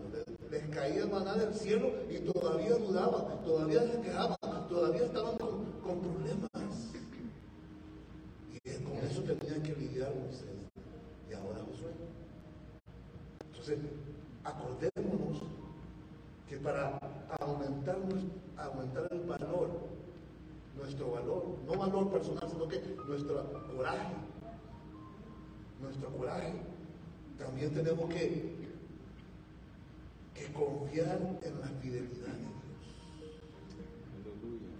[0.50, 6.92] Les, caía maná del cielo y todavía dudaban, todavía se quejaban, todavía estaban con, problemas.
[8.52, 10.12] Y con eso tenían que lidiar
[11.28, 11.90] y ahora Josué.
[13.46, 13.78] Entonces,
[14.44, 15.42] acordémonos
[16.48, 16.98] que para
[17.40, 19.70] aumentar, nues- aumentar el valor
[20.76, 24.14] nuestro valor, no valor personal, sino que nuestro coraje,
[25.80, 26.77] nuestro coraje.
[27.38, 28.54] También tenemos que,
[30.34, 32.58] que confiar en la fidelidad de Dios.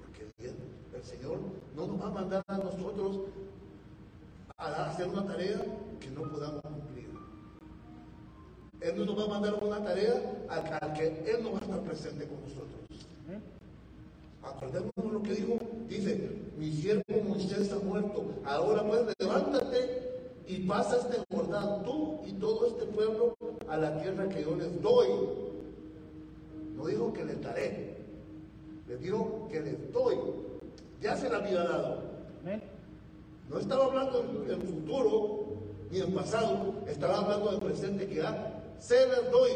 [0.03, 1.39] Porque el, Señor
[1.77, 3.21] no nos va a mandar a nosotros
[4.57, 5.65] a hacer una tarea
[6.01, 7.09] que no podamos cumplir.
[8.81, 11.81] Él no nos va a mandar una tarea al que Él no va a estar
[11.83, 12.79] presente con nosotros.
[14.43, 19.98] Acordémonos lo que dijo, dice, mi siervo Moisés ha muerto, ahora pues levántate
[20.49, 23.37] y pasa este Jordán, tú y todo este pueblo,
[23.69, 25.09] a la tierra que yo les doy.
[26.75, 27.97] No dijo que les daré,
[28.89, 30.17] les dijo que les doy.
[31.03, 32.03] Ya se la había dado.
[33.51, 35.45] No estaba hablando en, en futuro
[35.91, 39.51] ni en pasado, estaba hablando en presente que ya se les doy.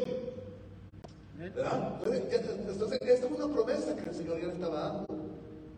[1.39, 2.01] ¿Verdad?
[2.05, 5.07] Entonces, esta es una promesa que el Señor ya le estaba dando.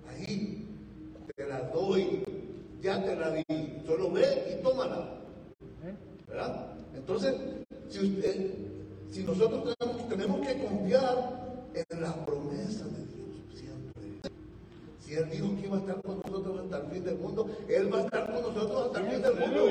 [0.08, 0.68] Ahí,
[1.34, 2.22] te la doy,
[2.84, 3.44] ya te la di,
[3.86, 5.08] solo ve y tómala.
[5.80, 5.96] Amén.
[6.28, 6.66] ¿Verdad?
[6.94, 7.34] Entonces,
[7.88, 8.50] si, usted,
[9.10, 14.30] si nosotros tenemos, tenemos que confiar en la promesa de Dios siempre.
[15.00, 17.92] Si Él dijo que iba a estar con nosotros hasta el fin del mundo, Él
[17.92, 19.66] va a estar con nosotros hasta el fin del mundo.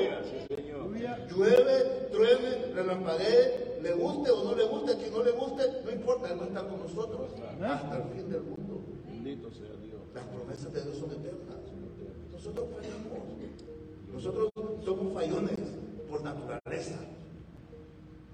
[1.30, 5.90] Llueve, truene, relampaguee, le guste o no le guste, a quien no le guste, no
[5.92, 7.30] importa, Él va a estar con nosotros
[7.62, 8.82] hasta el fin del mundo.
[9.06, 10.00] Bendito sea Dios.
[10.12, 11.43] Las promesas de Dios son eternas.
[12.44, 13.24] Nosotros fallamos.
[14.12, 14.50] Nosotros
[14.84, 15.56] somos fallones
[16.10, 16.96] por naturaleza.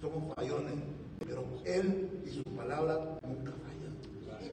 [0.01, 0.75] Somos fallones,
[1.21, 4.51] pero Él y su palabra nunca fallan.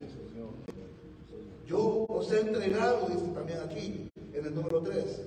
[1.65, 5.21] Yo os he entregado, dice también aquí, en el número 3.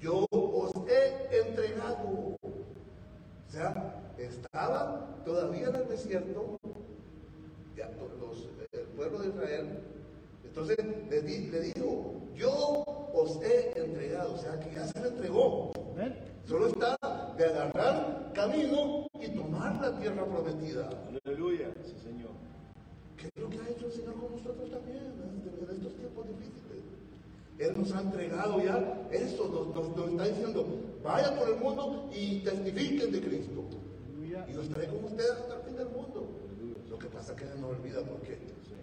[0.00, 2.36] Yo os he entregado.
[2.42, 6.58] O sea, estaban todavía en el desierto,
[7.76, 7.88] ya,
[8.18, 9.68] los- el pueblo de Israel.
[10.44, 10.76] Entonces
[11.10, 12.84] le, le dijo, yo
[13.14, 14.34] os he entregado.
[14.34, 15.72] O sea, que ya se le entregó.
[16.46, 16.96] Solo está
[17.36, 20.88] de agarrar camino y tomar la tierra prometida.
[21.24, 21.68] Aleluya.
[21.84, 22.30] Sí, Señor.
[23.16, 26.26] ¿Qué es lo que ha hecho el Señor con nosotros también en, en estos tiempos
[26.28, 26.82] difíciles?
[27.58, 30.66] Él nos ha entregado ya eso, nos, nos- nos está diciendo,
[31.04, 33.62] vaya por el mundo y testifiquen de Cristo.
[34.08, 34.46] Aleluya.
[34.50, 36.26] Y los trae con ustedes hasta el fin del mundo.
[36.90, 38.36] Lo que pasa es que se nos olvida porque
[38.66, 38.74] Sí.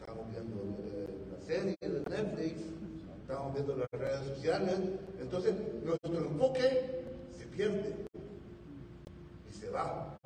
[0.00, 1.03] estamos viendo eh,
[1.46, 2.54] la serie de Netflix,
[3.22, 4.74] estamos viendo las redes sociales,
[5.20, 7.02] entonces nuestro enfoque
[7.36, 7.94] se pierde
[9.50, 10.16] y se va.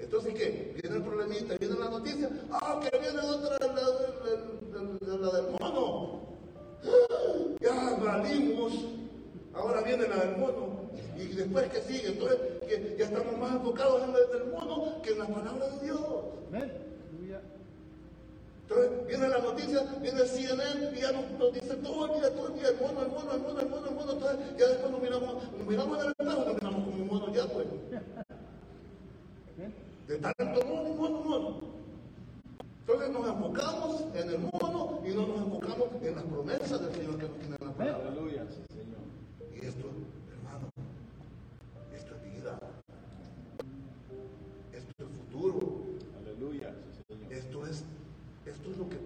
[0.00, 0.72] Entonces, ¿qué?
[0.80, 6.20] Viene el problemita, viene la noticia, ah, que viene otra, la, la- la- del mono.
[6.84, 7.56] ¡Ah!
[7.60, 8.72] Ya valimos,
[9.52, 10.78] ahora viene la del mono.
[11.16, 12.38] Y después que sigue, entonces
[12.68, 16.00] que ya estamos más enfocados en la del mono que en la palabra de Dios.
[16.48, 16.87] Amén.
[18.68, 22.34] Entonces viene la noticia, viene el CNN y ya nos, nos dice todo el día,
[22.34, 24.12] todo el día, el mono, el mono, el mono, el mono, el mono.
[24.12, 27.06] Entonces ya después nos miramos, nos miramos en el espejo y nos miramos como un
[27.08, 27.66] mono ya, pues.
[29.56, 29.74] Amén.
[30.06, 31.78] De tanto mono, mono, mono.
[32.88, 37.16] Entonces nos enfocamos en el mono y no nos enfocamos en las promesas del Señor
[37.18, 38.08] que nos tiene en la palabra.
[38.08, 38.46] Aleluya.
[38.48, 39.04] Sí, Señor.
[39.54, 39.88] Y esto,
[40.32, 40.70] hermano,
[41.94, 42.58] esto es vida.
[44.72, 45.82] Esto es futuro.
[46.18, 46.74] Aleluya.
[46.96, 47.32] Sí, Señor.
[47.32, 47.84] Esto es,
[48.46, 48.96] esto es lo, que,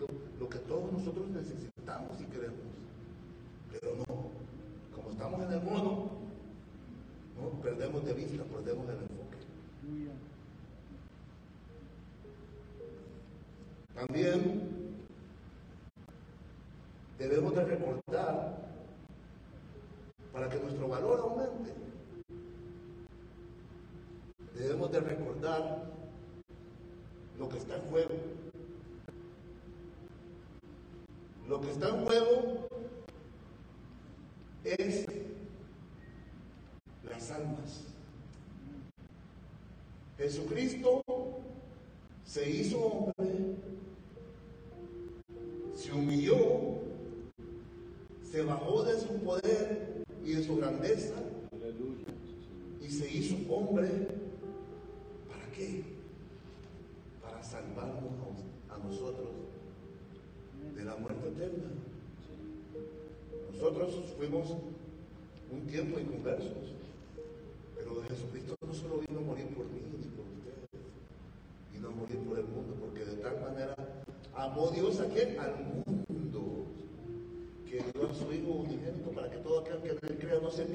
[0.00, 0.06] lo,
[0.40, 2.24] lo que todos nosotros necesitamos y
[3.72, 4.30] Pero no,
[4.94, 6.10] como estamos en el mono,
[7.36, 9.36] no, perdemos de vista, perdemos el enfoque.
[13.94, 14.76] También
[17.18, 18.66] debemos de recordar
[20.32, 21.72] para que nuestro valor aumente.
[24.54, 25.84] Debemos de recordar
[27.38, 28.14] lo que está en juego.
[31.48, 32.68] Lo que está en juego
[34.64, 35.06] es
[37.04, 37.84] las almas.
[40.26, 41.04] Jesucristo
[42.24, 43.12] se hizo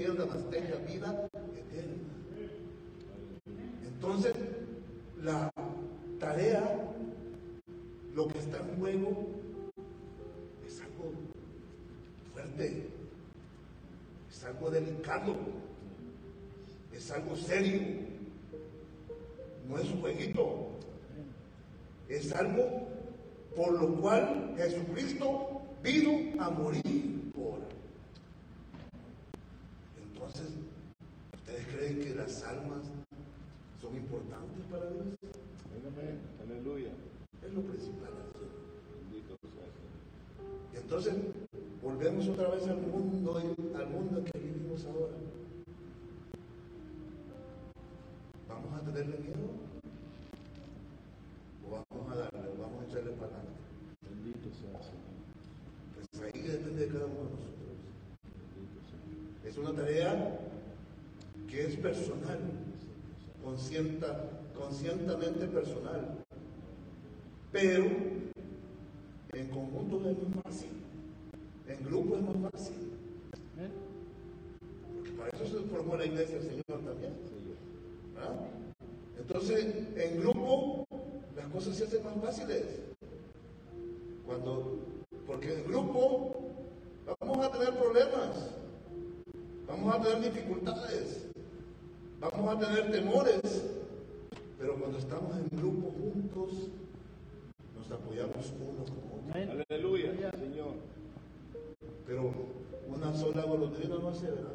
[0.07, 2.11] mas tenga vida eterna.
[3.83, 4.33] Entonces,
[5.21, 5.51] la
[6.19, 6.63] tarea,
[8.13, 9.27] lo que está en fuego
[10.65, 11.11] es algo
[12.33, 12.89] fuerte,
[14.29, 15.35] es algo delicado,
[16.93, 17.81] es algo serio,
[19.69, 20.71] no es un jueguito,
[22.09, 22.87] es algo
[23.55, 27.59] por lo cual Jesucristo vino a morir por.
[30.01, 30.47] Entonces,
[31.33, 32.87] ¿ustedes creen que las almas
[33.81, 35.03] son importantes para Dios?
[36.41, 36.91] Aleluya.
[37.45, 38.07] Es lo principal.
[38.07, 38.47] aquí.
[40.73, 41.13] Entonces
[41.83, 43.37] volvemos otra vez al mundo,
[43.75, 45.17] al mundo que vivimos ahora.
[48.47, 49.51] ¿Vamos a tenerle miedo?
[51.67, 53.59] ¿O vamos a darle, o vamos a echarle para adelante?
[54.09, 55.11] Bendito sea el Señor.
[55.95, 57.75] Pues ahí depende de cada uno de nosotros.
[58.55, 59.49] Bendito sea.
[59.49, 60.39] Es una tarea
[61.51, 62.39] que es personal,
[64.57, 66.23] conscientemente personal.
[67.51, 67.85] Pero
[69.33, 70.69] en conjunto es más fácil,
[71.67, 72.75] en grupo es más fácil.
[74.95, 77.13] Porque para eso se formó la iglesia del Señor también.
[78.13, 78.35] ¿verdad?
[79.17, 79.65] Entonces,
[79.95, 80.85] en grupo
[81.35, 82.63] las cosas se hacen más fáciles.
[84.25, 84.79] Cuando,
[85.25, 86.51] porque en grupo
[87.19, 88.51] vamos a tener problemas,
[89.67, 91.20] vamos a tener dificultades,
[92.21, 93.41] vamos a tener temores,
[94.59, 96.69] pero cuando estamos en grupo juntos,
[97.75, 99.65] nos apoyamos uno con otro.
[99.69, 100.73] Aleluya, Señor.
[102.05, 102.31] Pero
[102.87, 104.49] una sola golondrina no hace verano.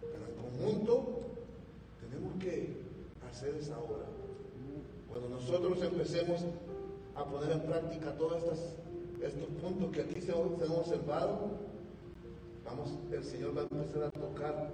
[0.00, 1.20] Pero en conjunto
[2.00, 2.76] tenemos que
[3.28, 4.06] hacer esa obra.
[5.08, 6.44] Cuando nosotros empecemos
[7.16, 8.58] a poner en práctica todos estos,
[9.20, 11.50] estos puntos que aquí se, se han observado,
[12.64, 14.70] vamos, el Señor va a empezar a tocar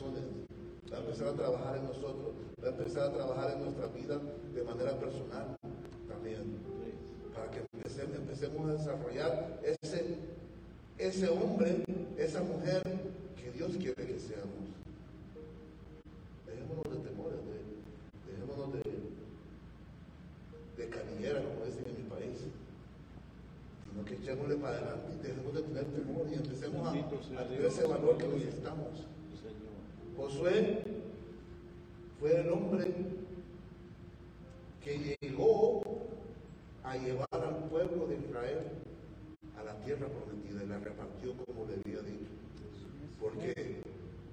[0.00, 2.32] va a empezar a trabajar en nosotros,
[2.62, 4.18] va a empezar a trabajar en nuestra vida
[4.54, 5.56] de manera personal
[6.08, 6.56] también
[7.34, 10.16] para que empecemos, empecemos a desarrollar ese,
[10.98, 11.84] ese hombre,
[12.16, 12.82] esa mujer
[13.36, 14.64] que Dios quiere que seamos.
[16.46, 18.82] Dejémonos de temores, de- dejémonos de,
[20.82, 22.38] de canillera, como dicen en mi país,
[23.90, 27.40] sino que echémosle para adelante y dejemos de tener temor y empecemos a, Bendito sea
[27.40, 27.74] a tener Dios.
[27.78, 28.88] ese valor que necesitamos.
[29.42, 29.72] Señor.
[30.42, 30.82] Josué
[32.18, 32.92] fue el hombre
[34.82, 35.82] que llegó
[36.82, 38.58] a llevar al pueblo de Israel
[39.56, 42.26] a la tierra prometida y la repartió como le había dicho.
[43.20, 43.82] ¿Por qué?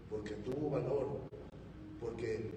[0.10, 1.10] Porque tuvo valor,
[2.02, 2.50] porque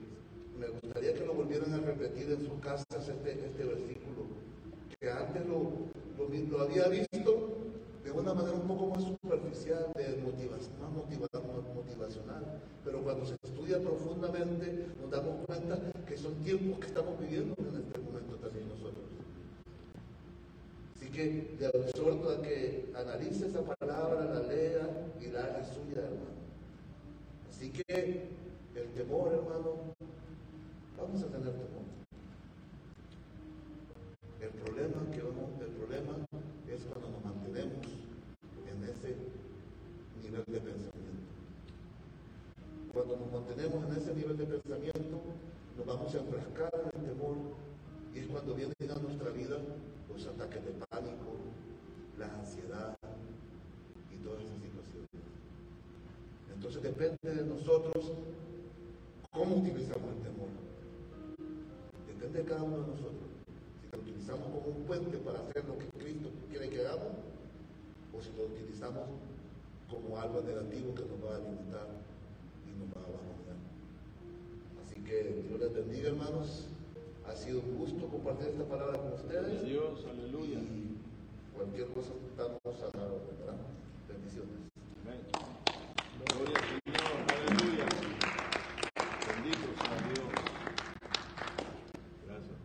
[0.58, 4.28] me gustaría que lo volvieran a repetir en sus casas este, este versículo,
[4.98, 5.72] que antes lo,
[6.16, 7.58] lo, lo había visto
[8.02, 13.36] de una manera un poco más superficial, de más motiva- motivacional, pero cuando se
[13.80, 19.04] profundamente nos damos cuenta que son tiempos que estamos viviendo en este momento también nosotros.
[20.96, 24.88] Así que le exhorto a que analice esa palabra, la lea
[25.20, 26.42] y la haga suya, hermano.
[27.50, 28.28] Así que
[28.74, 29.94] el temor, hermano,
[30.98, 31.82] vamos a tener temor.
[34.40, 36.16] El problema que vamos, el problema
[36.68, 37.86] es cuando nos mantenemos
[38.66, 39.16] en ese
[40.22, 40.91] nivel de pensamiento.
[42.92, 45.16] Cuando nos mantenemos en ese nivel de pensamiento,
[45.76, 47.36] nos vamos a enfrascar en el temor
[48.14, 49.56] y es cuando vienen a nuestra vida
[50.08, 51.40] los ataques de pánico,
[52.18, 52.96] la ansiedad
[54.12, 55.08] y todas esas situaciones.
[56.54, 58.12] Entonces depende de nosotros
[59.32, 60.48] cómo utilizamos el temor.
[62.06, 63.28] Depende de cada uno de nosotros.
[63.80, 67.16] Si lo utilizamos como un puente para hacer lo que Cristo quiere que hagamos,
[68.12, 69.08] o si lo utilizamos
[69.90, 71.88] como algo negativo que nos va a limitar
[72.68, 73.58] y nos va a bajonear.
[74.84, 76.64] Así que Dios les bendiga, hermanos.
[77.28, 79.62] Ha sido un gusto compartir esta palabra con ustedes.
[79.64, 80.58] Dios, aleluya.
[80.58, 80.96] Y
[81.54, 83.60] cualquier cosa estamos a la orden, ¿verdad?
[84.08, 84.56] Bendiciones.
[85.04, 85.20] Amén.
[86.34, 87.84] Gloria al Señor, aleluya.
[89.28, 90.32] Bendito sea Dios.
[92.26, 92.56] Gracias.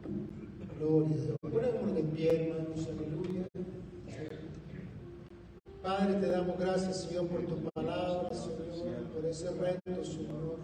[0.79, 1.37] Gloria a Dios.
[1.41, 3.47] Ponémonos de pie, hermanos, aleluya.
[5.83, 10.57] Padre, te damos gracias, Señor, por tu palabra, Señor, por ese reto, Señor,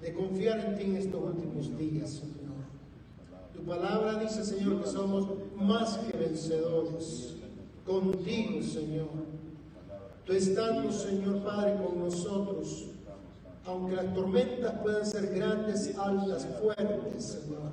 [0.00, 2.40] De confiar en ti en estos últimos días, Señor.
[3.52, 7.34] Tu palabra dice, Señor, que somos más que vencedores
[7.84, 9.08] contigo, Señor.
[10.24, 12.86] Tú estando, Señor Padre, con nosotros,
[13.66, 17.70] aunque las tormentas puedan ser grandes, altas, fuertes, Señor.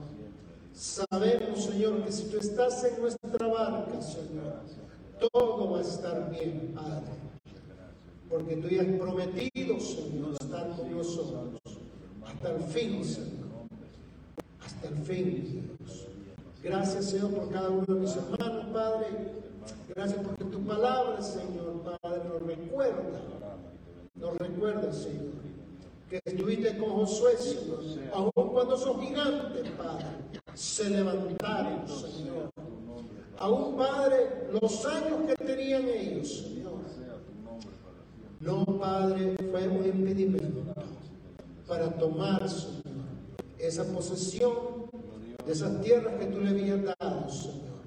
[0.74, 4.64] Sabemos, Señor, que si tú estás en nuestra barca, Señor,
[5.32, 7.14] todo va a estar bien, Padre.
[8.30, 11.67] Porque tú ya has prometido, Señor, estar con nosotros
[12.28, 13.48] hasta el fin, Señor.
[14.64, 16.08] Hasta el fin, Dios.
[16.64, 19.08] Gracias, Señor, por cada uno de mis hermanos, Padre.
[19.96, 23.20] Gracias porque tu palabra, Señor, Padre, nos recuerda,
[24.16, 25.34] nos recuerda, Señor,
[26.10, 27.80] que estuviste con Josué, Señor,
[28.14, 30.06] aun cuando son gigantes, Padre,
[30.54, 32.50] se levantaron, Señor.
[33.40, 36.74] Aún, Padre, los años que tenían ellos, Señor,
[38.40, 40.74] no, Padre, fue un impedimento
[41.68, 42.84] para tomar, Señor,
[43.60, 44.88] esa posesión
[45.46, 47.78] de esas tierras que tú le habías dado, Señor.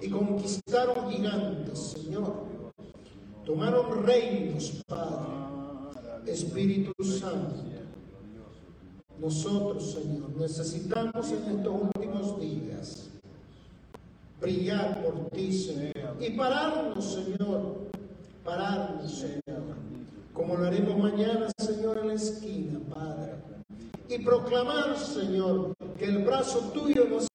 [0.00, 2.34] Y conquistaron gigantes, Señor.
[3.44, 5.42] Tomaron reinos, Padre.
[6.26, 7.56] Espíritu Santo.
[9.18, 13.10] Nosotros, Señor, necesitamos en estos últimos días
[14.40, 16.16] brillar por ti, Señor.
[16.20, 17.90] Y pararnos, Señor.
[18.44, 19.91] Pararnos, Señor.
[20.32, 23.32] Como lo haremos mañana, Señor, en la esquina, Padre.
[24.08, 27.31] Y proclamar, Señor, que el brazo tuyo nos